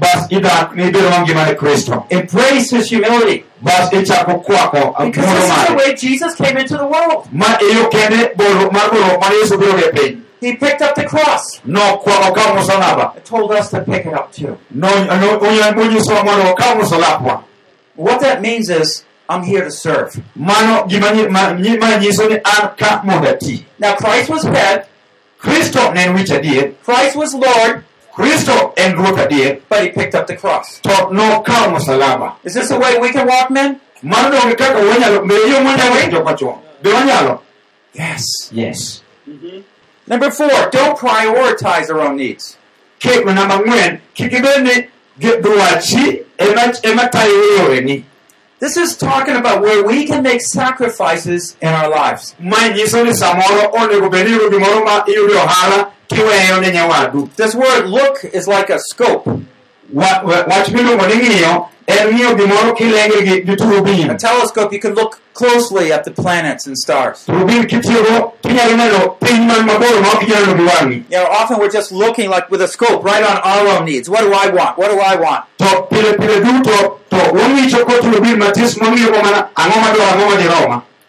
[1.55, 3.45] Bas idak ni ibedo mangima ne kristo Embrace His humility.
[3.61, 7.27] bas ichako kwako Because this is the way Jesus came into the world.
[7.31, 11.03] ma eh, iyo kende mar bolo mane yesu biro e piny He picked up the
[11.03, 11.59] cross.
[12.55, 14.57] Musalaba and told us to pick it up too.
[14.71, 17.43] No- no- onyo- monyisowa mondo wakaw musalapwa
[17.95, 20.15] What that means is, I'm here to serve.
[20.35, 24.43] mano gima nyi- ma nyi- ma nyiso ni an ka mondo ati Now, Christ was
[24.43, 24.85] head,
[25.41, 27.83] kristo ne en wich adier Christ was Lord,
[28.15, 30.79] kristo adier but He picked up the cross.
[30.81, 33.79] to nokaw musalaba Is this the way we can walk, men?
[34.03, 37.41] mano donge kaka wanyalo be yo mwanyalo pachuo be wanyalo
[37.93, 38.23] Yes.
[38.51, 39.61] yes mm-hmm.
[40.07, 42.57] Number four, don't prioritize our own needs.
[42.99, 44.87] ke namba ang'wen kik ibed ni
[45.19, 48.03] gi- dwachi ema ema tayo yoreni
[48.59, 52.35] This is talking about where we can make sacrifices in our lives.
[52.39, 55.98] ma nyiso ni samoro onego bed ni iyudo gimoro ma iyudo ohala kiweyo ne nyawadu
[57.35, 59.25] This word look is like a scope.
[59.91, 64.71] Wa- wa- wach miluongo ni ng'iyo en ng'iyo gimoro kilenge gi gi turubin A telescope,
[64.71, 67.25] you can look closely at the planets and stars.
[67.25, 71.25] turubin kitiyogo kinyalo neno piny man mabor ma ok inyalo neno gi wang'i You know,
[71.25, 74.07] often we're just looking like with a scope right on our own needs.
[74.09, 74.77] What do I want?
[74.77, 75.45] What do I want?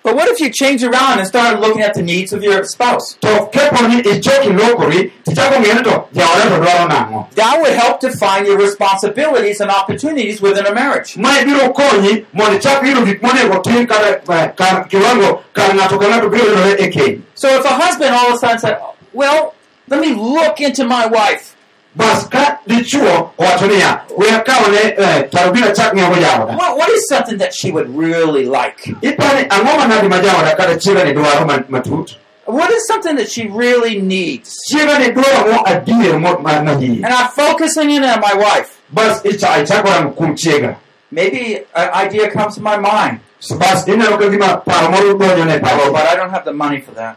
[0.03, 0.09] To pile pile duto to wang'icho ko turubin matis mang'iyogo mana ang'o madwaro ang'o madiroma
[0.11, 3.15] But what if you change around and start looking at the needs of your spouse?
[3.21, 7.73] to kepo ni ichoki lokori tichako ng'e ni to jaoda to dwaro nang'o That would
[7.73, 11.17] help define your responsibilities and opportunities within a marriage.
[11.17, 14.21] mae biro konyi mondo ichak yudo gik monego tim kata
[14.57, 18.59] kar kiwango kar ng'ato ka biro yudore So if a husband all of a sudden
[18.59, 18.79] said,
[19.13, 19.55] well,
[19.89, 21.57] let me look into my wife.
[21.95, 24.95] Bas ka dichuo owacho niya we akawne
[25.31, 28.79] tarubin achak jaoda What, what is something that she would really like?
[29.03, 32.17] ipani ang'o manadi ma jaoda kata chiegani dwaro ma- matut
[32.47, 34.57] What is something that she really needs?
[34.71, 38.79] chiegani dwaro mo adier mo- ma- And I'm focusing in on my wife.
[38.93, 40.77] bas icha- ichako rango kuom chiega
[41.13, 45.61] Maybe an idea comes to my mind, So bas ineno ka gima paro moro donjone
[45.61, 47.17] but I don't have the money for that.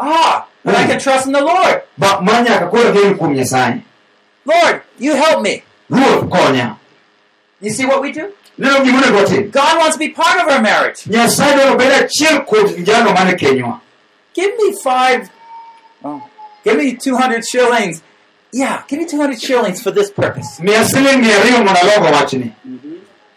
[0.00, 1.82] ah aonge pesa manyalo timo wach mo- mabironi but I can trust in the Lord.
[1.98, 3.82] ba ma nyaka koro gen kuom nyasaye
[4.46, 5.62] Lord, you help me.
[5.90, 6.76] ruoth konya
[7.60, 8.32] You see what we do?
[8.58, 11.04] neno gima onego tim God wants to be part of our marriage.
[11.06, 13.80] nyasaye dwaro bed achiel kuom jalo mane kenywa
[14.34, 15.28] Give me five,
[16.04, 16.22] oh,
[16.64, 18.00] give me 200 shillings.
[18.52, 20.60] Yeah, give me 200 shillings for this purpose.
[20.60, 22.52] miya siling mia ariyo mondo alogo wachni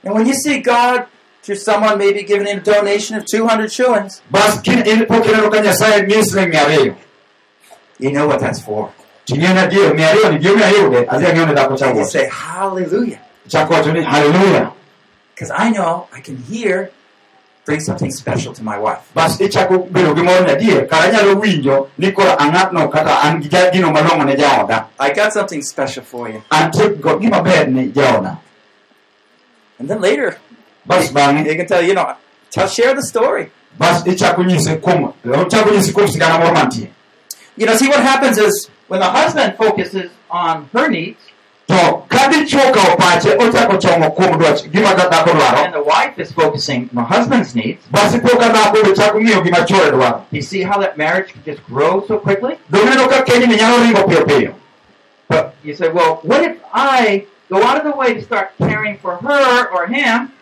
[0.06, 1.08] And when you see God
[1.42, 4.22] through someone maybe giving him a donation of 200 shillings,
[8.04, 8.90] you know what that's for.
[9.26, 13.20] ting'eni adier mia ariyo ni gima ayude adhi ang'iew ne dhako And you say, Hallelujah.
[13.48, 14.72] chako wacho ni haleluya
[15.34, 16.92] Because I know I can hear,
[17.66, 19.02] bring something special to my wife.
[19.16, 23.50] bas ichako bedo gi mor adier kara anyalo winjo ni koro ang'atno kata an gi
[23.74, 26.42] gino malong'o ne jaoda I got something special for you.
[26.52, 26.90] antie
[27.22, 28.38] gima ber ne jaoda
[29.80, 30.38] And then later,
[30.86, 32.16] bas bang'e they can tell, you know,
[32.52, 33.52] tell, share the story.
[33.80, 36.90] bas ichako nyise kuom ochako nyise kuom sigana moro mantie
[37.56, 41.20] You know, see what happens is When the husband focuses on her needs
[41.68, 45.32] to ka dichuo okawo pache ochako chomo kuom dwach gima ka dhako
[45.66, 49.20] and the wife is focusing on the husband's needs, bas ipo ka dhako be chako
[49.20, 52.58] ng'iyo gima chuore dwaro you see how that marriage can just grow so quickly?
[52.70, 54.54] doneno ka kenyni nyalo ringo piyo piyo.
[55.30, 58.98] But you say, well, what if I go out of the way to start caring
[58.98, 60.34] for her or him,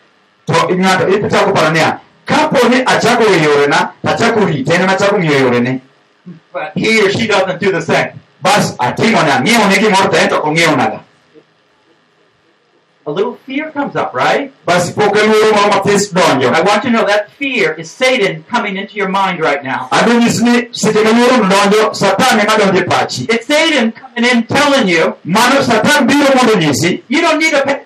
[0.48, 5.40] to ng'ato ichako paro niya kapo ni achako we yorena achako rite en machako ng'iyo
[5.48, 5.82] yorene
[6.54, 8.20] but he or she doesn't do the same?
[8.42, 11.00] bas ah, ating'one ang'iewo ne gimoro to en to ong'iewonaga
[13.04, 14.54] A little fear comes up, right?
[14.66, 18.44] bas pok eluoro moro mathis donjo I want you to know that fear is Satan
[18.44, 19.88] coming into your mind right now.
[19.92, 24.44] adwa nyisi ni seche ma luoro donjo satan ema donjo pachi It's Satan coming in
[24.46, 27.80] telling you, mano satan biro mondo nyisi you don't need to pay,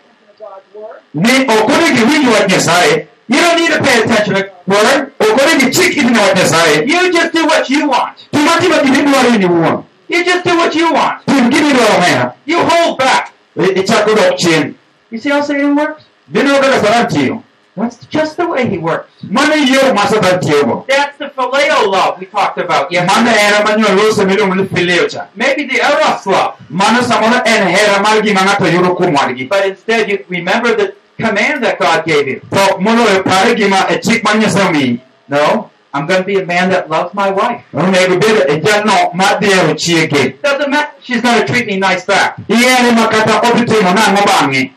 [1.14, 5.12] ni ok onego iwinj wach nyasaye you don't need to pay attention to word.
[5.20, 8.18] ok onego ichik iti ne wach You just do what you want.
[8.32, 11.26] tim atima gima idwaro in iwuon You just do what you want.
[11.26, 13.32] tim gima idwaro omena You hold back.
[13.60, 14.76] I- ichako dok chien
[15.12, 16.04] You see how Satan works?
[16.32, 17.42] bineno kaka satan tiyo
[17.78, 19.12] That's just the way he works.
[19.30, 23.32] mano yo ma satan tiyogo That's the phileo love we talked about yesterday.
[23.38, 26.54] hera manyuol lose miluongo ni fileo cha Maybe the eros love.
[26.70, 30.94] mano samoro en hera mar gima ng'ato yudo kuom wadgi But instead, you remember the
[31.18, 32.40] command that God gave you.
[32.40, 36.70] to moloyo pare gima chik mar nyasaye omiyi No, I'm going to be a man
[36.70, 37.64] that loves my wife.
[37.74, 40.92] onego bed jalno ma dhi hero chiege Doesn't matter.
[41.02, 42.38] She's going to treat me nice back.
[42.48, 44.72] ihere ma kata odhi timo nang'o bang'e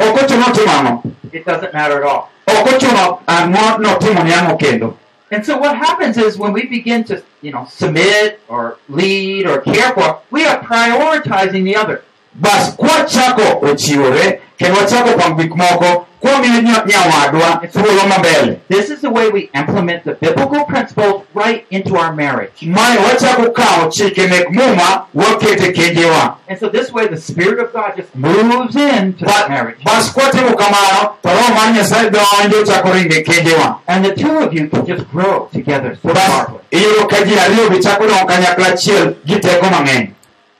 [0.00, 2.30] ok ochuno timo ang'o It doesn't matter at all.
[2.48, 4.96] ok ochuno ang'o ah, notimo ni ang'o kendo
[5.30, 9.62] And so what happens is when we begin to, you know, submit or lead or
[9.62, 12.04] care for, we are prioritizing the other.
[12.34, 19.28] Bas kwachako ochiwore kendo wachako gik moko kwamiyo nyawadwa thuolo mambele This is the way
[19.28, 22.52] we implement the biblical principles right into our marriage.
[22.66, 27.72] mae wachako kawo chike mek muma wakete kenjewa And so this way the Spirit of
[27.72, 29.84] God just moves into that marriage.
[29.84, 34.52] bas kwatimo kamano to roho mar nyasaye donjo chako ringe kenjewa And the two of
[34.54, 36.58] you can just grow together so bas powerfully.
[36.70, 40.10] iyudo ka ji ariyo gichako dong kanyakla achiel gi teko mang'eny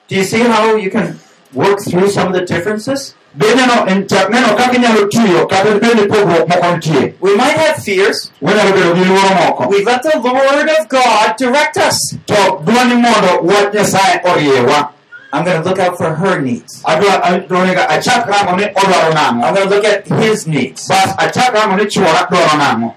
[0.08, 1.18] Do you see how you can
[1.54, 3.14] work through some of the differences?
[3.36, 7.76] beneno en chak neno kaka inyalo tiyo kata bende pogruok moko nitie We might have
[7.82, 8.30] fears.
[8.42, 11.98] wanyalo bedo gi luoro moko We let the Lord of God direct us.
[12.26, 12.34] to
[12.64, 14.90] dwa ni mondo wach nyasaye oriewa
[15.32, 16.80] I'm going to look out for her needs.
[16.84, 20.86] adwa adwaniga achak rango ni odwaro nang'o I'm going to look at his needs.
[20.88, 22.94] bas achak rango ni chuora dwaro nang'o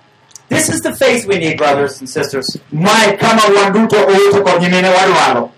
[0.49, 2.57] This is the faith we need, brothers and sisters.
[2.71, 5.49] mae kama wan duto owete kod nyimine wadwaro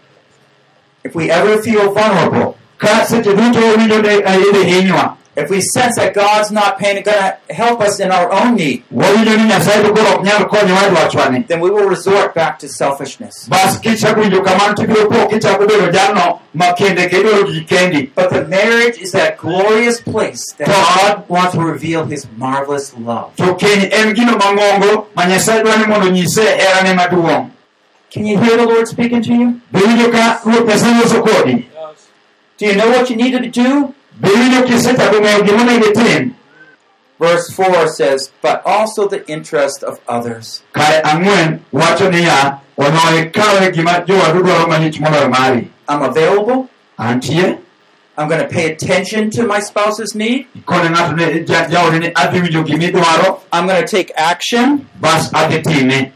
[1.04, 5.96] If we ever feel vulnerable, ka seche duto winjo ni ayede hinywa if we sense
[5.96, 9.94] that God's not going to help us in our own need, wawinjo ni nyasaye to
[9.94, 13.48] koro ok nyal konyowa dwachwani then we will resort back to selfishness.
[13.50, 18.30] bas kichako winjo kamano tibiro po kichako bedo jalno ma kende kedwaro ji kendi But
[18.32, 23.36] the marriage is that glorious place that God wants to reveal his marvelous love.
[23.38, 27.50] to keny en gino mang'ongo ma nyasaye dwa ni mondo nyise herane maduong'
[28.12, 29.62] Can you hear the Lord speaking to you?
[32.60, 33.94] Do you know what you need to do?
[34.22, 36.34] be winjo kisechako ng'eyo gima onego itim
[37.20, 40.62] Verse 4 says, but also the interest of others.
[40.74, 46.70] kare ang'wen wacho niya onoe ikawe gima jowadu dwaro malich moloyo mari I'm available.
[47.00, 50.48] I'm going to pay attention to my spouse's need.
[50.66, 55.32] kone ng'ato ne ja- jaodi ni adhi winjo gimidwaro I'm going to take action bas
[55.32, 56.12] adhi time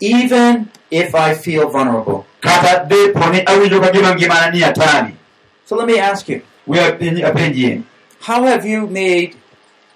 [0.00, 2.26] even if I feel vulnerable.
[2.44, 5.12] Kata depo ni awinjo ka gima ngimana
[5.66, 7.82] So let me ask you, we apenj- apenjie
[8.20, 9.34] how have you made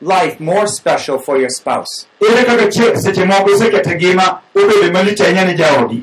[0.01, 2.07] life more special for your spouse?
[2.21, 3.95] ere kaka seche moko isekete
[4.55, 6.03] obedo malich ahinya ni jaodi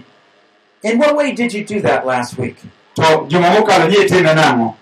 [0.83, 2.57] In what way did you do that last week?
[2.95, 4.75] to juma mokalo ni itime nang'o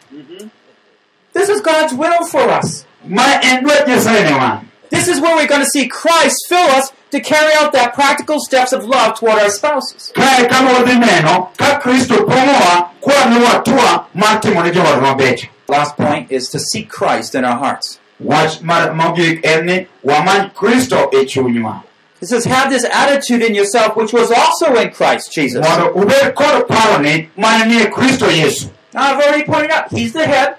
[1.33, 2.85] This is God's will for us.
[3.07, 6.69] ma en dwach nyasaye ne wan This is where we're going to see Christ fill
[6.79, 10.11] us to carry out that practical steps of love toward our spouses.
[10.15, 15.95] kae kama wadhi neno ka kristo pong'owa kwani watwa mar timo ne jowadwa mabecho Last
[15.95, 17.99] point is to seek Christ in our hearts.
[18.19, 21.83] wach mar mogik en ni wamany kristo chunywa
[22.21, 25.61] It says, have this attitude in yourself, which was also in Christ Jesus.
[25.67, 30.25] mondo ubed kod paroni mane ni kristo yesu Now, I've already pointed out, he's the
[30.27, 30.55] head,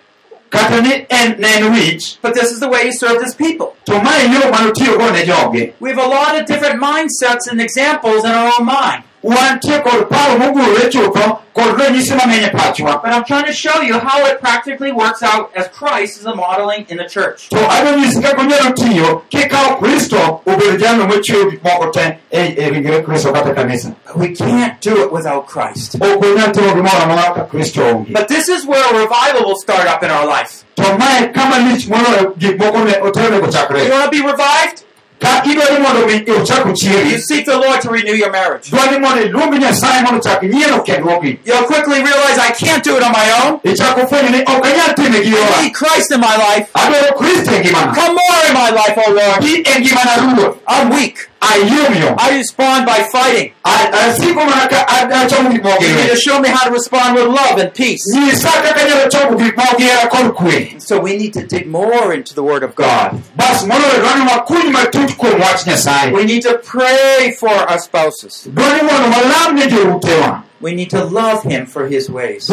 [0.54, 0.76] kata
[1.20, 3.68] en ne en wich but this is the way he served his people.
[3.84, 8.24] to mae yo manotiyogo ne joge We have a lot of different mindsets and examples
[8.24, 9.04] in our own mind.
[9.24, 13.80] Wantie kod paro mogurore chutho kod ranyisi mang'eny e pachwa But I'm trying to show
[13.80, 17.48] you how it practically works out as Christ is a modeling in the church.
[17.48, 22.54] to adwa nyisi kaka onyalo tiyo kikawo kristo obed jalno mochiwo gik moko te e
[22.58, 25.94] e ringre kristo kata kanisa But we can't do it without Christ.
[25.94, 29.56] ok onyal timo gimoro amora ka kristo onge But this is where a revival will
[29.60, 30.64] start up in our life.
[30.76, 34.83] to mae kama lich moloyo gik moko ne otenego You chakre want to be revived?
[35.24, 38.70] Ka idwa ni mondo mi ochak You seek the Lord to renew your marriage.
[38.70, 42.96] dwa ni mondo iluong nyasaye mondo ochak nyiero kendruokgi You'll quickly realize I can't do
[42.96, 43.60] it on my own.
[43.64, 46.66] ichako fwenyo ni ok anyal time gi I need Christ in my life.
[46.74, 49.40] adwaro kristo ngimana Come more in my life, oh Lord.
[49.40, 51.28] bi ngimana ruoth I'm weak.
[51.40, 53.52] I respond by fighting.
[53.64, 56.70] asiko mana ka ad- achomo gik moko gi You need to show me how to
[56.70, 58.02] respond with love and peace.
[58.14, 61.66] nyisa kaka anyalo chomo gik moko gi hera kod kwe So we need to dig
[61.66, 63.22] more into the Word of God.
[63.36, 67.78] bas moloyo dwa ni wakuny matut kuom wach nyasaye We need to pray for our
[67.78, 68.46] spouses.
[68.52, 72.48] dwa ni mondo walam ne joutewa We need to love Him for His ways.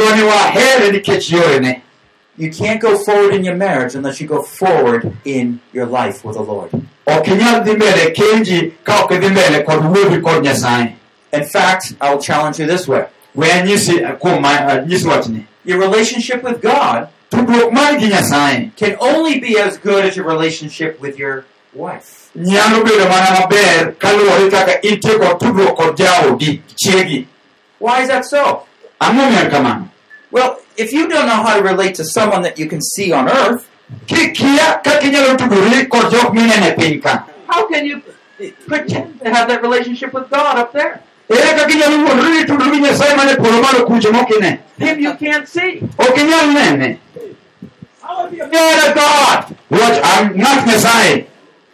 [2.38, 4.42] Dwa ni wahere nikech yorene You can't go forward in your marriage unless you go
[4.42, 6.72] forward in your life with the Lord.
[7.08, 10.96] ok inyal dhi mbele kenji ka ok idhi mbele kod wuodhi kod nyasaye
[11.34, 13.06] In fact, I'll challenge you this way.
[13.36, 18.96] we anyisi kuom ma- nyisi wachni Your relationship with God tudruok mari gi nyasaye can
[19.00, 22.30] only be as good as your relationship with your wife.
[22.36, 27.26] nyalo bedo mana maber kaluwore kaka intie kod tudruok kod jaodi chiegi
[27.80, 28.64] Why is that so?
[29.02, 29.88] ang'o miyo en kamano
[30.32, 33.30] Well, if you don't know how to relate to someone that you can see on
[33.30, 33.62] earth,
[34.08, 38.02] kikia kaka inyalo tudori kod jok mineno piny ka How can you
[38.68, 40.94] pretend to have that relationship with God up there?
[41.30, 45.14] ere kaka inyalo wuondori ni tudori gi nyasaye mane polo malo kucho mokine Him you
[45.16, 45.72] can't see.
[46.00, 46.90] ok inyal nene
[48.52, 49.56] Man of God.
[49.70, 51.26] wach an ng'at nyasaye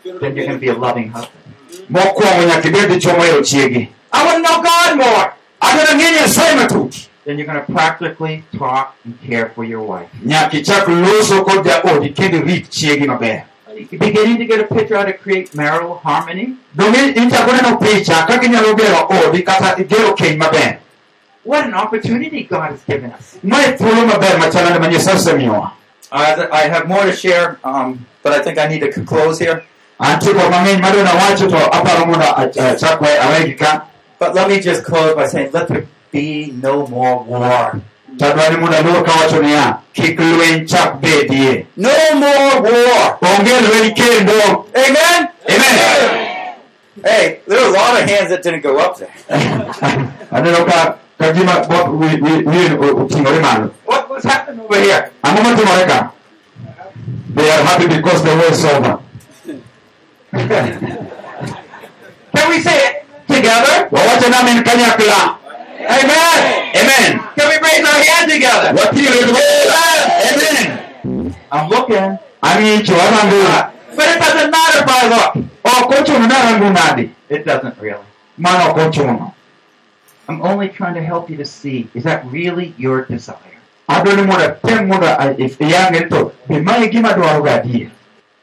[0.03, 1.43] Then you're going to be a loving husband.
[1.89, 5.25] mokwongo nyaka ibed dichuo mohero chiegi I want to know God more.
[5.61, 6.93] adwaro ng'e nyasaye matut
[7.28, 10.07] Then you're going to practically talk and care for your wife.
[10.25, 13.43] nyaka ichak loso kod jaodi kendo rit chiegi maber
[13.75, 16.55] You're beginning to get a picture how to create marital harmony.
[16.75, 20.78] donge ichako neno picha kaka inyalo gero odi kata gero keny maber
[21.43, 23.36] What an opportunity God has given us.
[23.43, 25.71] mae thuolo maber machalande ma nyasaye osemiyowa
[26.09, 29.65] uh, I have more to share, um, but I think I need to close here.
[29.99, 33.86] antie kod mang'eny madwa nawacho to aparo mondo achak we awegi ka
[34.19, 37.79] But let me just close by saying, let there be no more war.
[38.17, 43.17] tadwa ni mondo aluor kawacho niya kik lweny chak bedie No more war.
[43.21, 45.27] onge lweny kendo Amen?
[45.49, 46.23] amen
[47.05, 49.13] Hey, there are a lot of hands that didn't go up there.
[50.31, 55.11] aneno ka ka gima bo- wi- wi- wiye oting'ore malo What was happening over here?
[55.23, 56.11] ang'o matimore ka
[57.35, 58.97] they are happy because the war is over
[62.35, 63.87] Can we say it together?
[63.91, 65.37] wawacho namin kanyakla
[65.89, 66.71] Amen.
[66.75, 68.73] amen Can we raise our hand together?
[68.75, 69.41] wating'ore
[70.29, 72.17] amen I'm looking.
[72.43, 75.31] ang'icho arango But it doesn't matter if I look.
[75.65, 78.05] ok ochuno narango nade It doesn't really.
[78.38, 79.33] mano
[80.29, 83.38] I'm only trying to help you to see is that really your desire?
[83.89, 87.89] adwa ni mondo atem mondo a- if- iyange ni to be mae gima dwaroga adier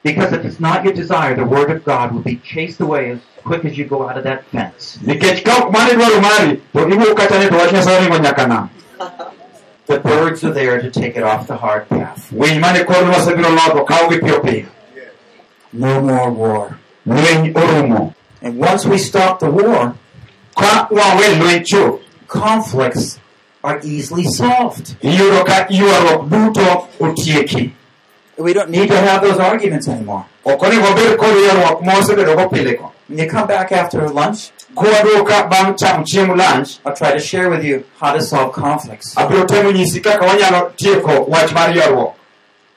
[0.03, 3.21] Because if it's not your desire, the Word of God will be chased away as
[3.45, 4.99] quick as you go out of that fence.
[9.87, 12.33] The birds are there to take it off the hard path.
[15.73, 16.79] No more war.
[18.41, 19.95] And once we stop the war,
[22.29, 23.19] conflicts
[23.63, 24.97] are easily solved.
[28.39, 30.25] We don't need to have those arguments anymore.
[33.19, 35.31] Ok onego wabed kod ywaruok ma wasebedogo pile ko When you come back after lunch,
[35.35, 39.15] kwaduoka bang' chamo chiemo lunch I'll try to share with you how to solve conflicts.
[39.17, 41.75] abiro temo nyisi kaka wanyalo tieko wach mar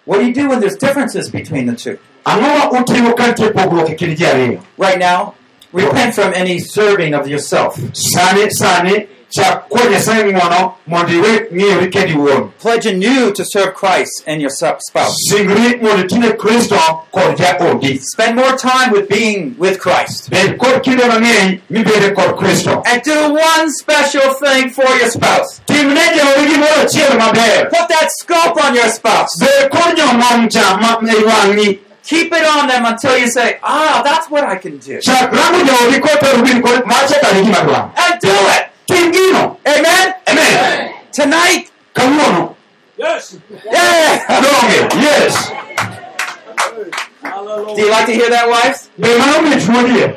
[0.05, 1.97] What do you do when there's differences between the two?
[2.25, 3.13] ang'o ma utimo
[3.53, 5.33] pogruok e kind ji ariyo Right now,
[5.73, 7.77] repent from any serving of yourself.
[7.93, 13.73] sani sani chak kwa nyasaye ng'uono mondo iwe ng'iyori kendo iwuon Pledge anew to serve
[13.73, 15.15] Christ and your spouse.
[15.29, 16.79] singri mondo itine kristo
[17.11, 20.29] kod jaodi Spend more time with being with Christ.
[20.29, 25.61] bed kod kinde mang'eny mibede kod kristo And do one special thing for your spouse.
[25.67, 29.29] timne jaodi gimoro achiel maber Put that scope on your spouse.
[29.39, 34.29] bed kod nyong'ong cha ma wang'i Keep it on them until you say, ah, that's
[34.31, 35.01] what I can do.
[35.01, 38.63] chak rango jaodi kotero win kod macha kare gima dwaro And do it.
[38.87, 40.13] Tim gino Amen?
[40.27, 40.93] amen.
[41.11, 41.71] Tonight.
[41.93, 42.55] kawuono
[42.97, 44.41] Yeah.
[44.41, 45.51] donge yes.
[47.75, 48.89] Do you like to hear that, wives?
[48.99, 50.07] be mano mit wuodie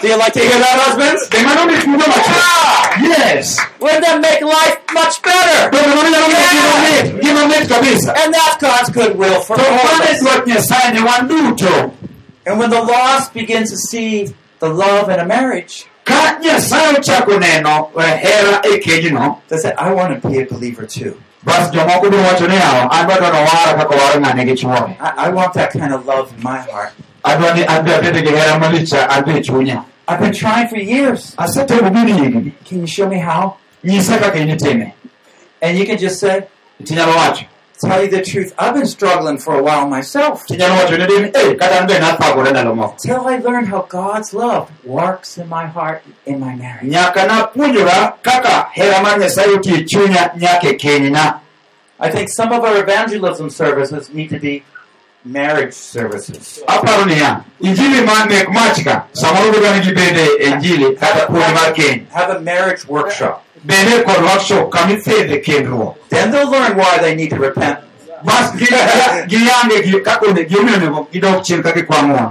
[0.00, 1.22] Do you like to hear that, husbands?
[1.26, 1.30] Ah!
[1.30, 3.58] be mano mit wuodo macha yes.
[3.80, 5.70] Wouldn't that make life much better?
[5.70, 9.62] bende mano nyalo miyo gima mit gima mit kabisa And that's God's goodwill for to
[9.62, 10.20] all of mano us.
[10.22, 11.92] dwach nyasaye ne wan duto
[12.46, 17.38] And when the lost begin to see the love in a marriage, ka nyasaye ochako
[17.38, 21.20] neno hera e kenyno they say, I want to be a believer too.
[21.44, 25.28] bas jomoko biro wacho ni yawa an dwa dwaro wara kaka ng'ane gi I, I
[25.30, 26.92] want that kind of love in my heart.
[27.24, 31.34] adwa ni gi hera malich e chunya I've been trying for years.
[31.38, 33.56] asetemo gini higni Can you show me how?
[33.84, 34.92] nyisa kaka initime
[35.62, 36.42] And you can just say,
[36.82, 37.44] tinyalo wacho
[37.80, 38.54] tell you the truth.
[38.58, 40.46] I've been struggling for a while myself.
[40.46, 44.32] tinyalo wacho ne dini kata an be nathagore ndalo moko Till I learned how God's
[44.34, 46.86] love works in my heart, in my marriage.
[46.90, 51.40] nyaka napuonjora kaka hera mar nyasaye oti chunya nyaka kenyna
[52.02, 54.62] I think some of our evangelism services need to be
[55.24, 56.60] marriage services.
[56.66, 61.54] aparo niya injili ma mek mach ka samoro dwaro ni gibede e injili kata puonj
[61.54, 63.42] mar keny Have a marriage workshop.
[63.64, 67.78] bende kod workshop kama ithedhe kendruok Then they'll learn why they need to repent.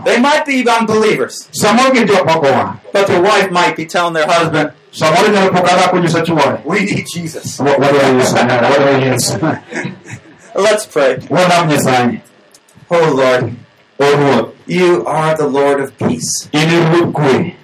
[0.06, 4.14] They might be unbelievers, samoro gin jok moko wang' but their wife might be telling
[4.14, 7.58] their husband, samoro nyalo pok adhako nyiso chuore We need Jesus.
[7.60, 9.60] wadwa yesu wadwa yesu
[10.56, 11.18] Let's pray.
[12.92, 13.56] Oh Lord,
[14.00, 16.50] o ruoth you are the Lord of peace.
[16.54, 17.56] in e ruodh kwe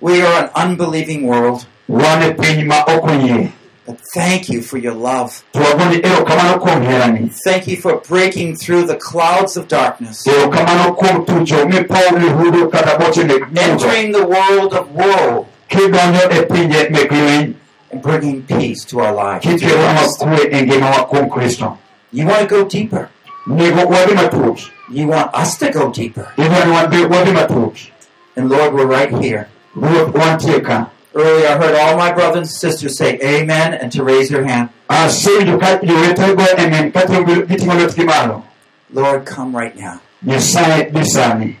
[0.00, 3.52] We are an unbelieving world, wan e piny ma ok oyie
[3.86, 5.42] but thank you for your love.
[5.52, 11.24] to wagoni erokamano kuom Thank you for breaking through the clouds of darkness, erokamano kuom
[11.26, 15.46] tucho mipow lihudu kata boche mek mudho entering the world of woe.
[15.68, 17.54] Kidonjo pinje mek lweny
[17.92, 19.44] and bringing peace to our lives.
[19.44, 21.76] kikeronwa kwe ngimawa kuom kristo
[22.12, 23.08] You want to go deeper.
[23.46, 26.32] Nego wadhi matut You want us to go deeper.
[26.36, 27.90] idwani wadhi wadhi matut
[28.36, 29.48] And Lord, we're right here.
[29.76, 34.04] ruoth wantie ka Earlier, I heard all my brothers and sisters say amen and to
[34.04, 34.68] raise their hand.
[34.88, 38.44] asewinjo ka jowetego emen ka giting'o lwetgi malo
[38.92, 40.00] Lord, come right now.
[40.24, 41.56] nyasaye bi sani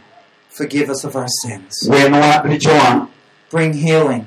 [0.50, 1.88] Forgive us of our sins.
[3.50, 4.26] Bring healing.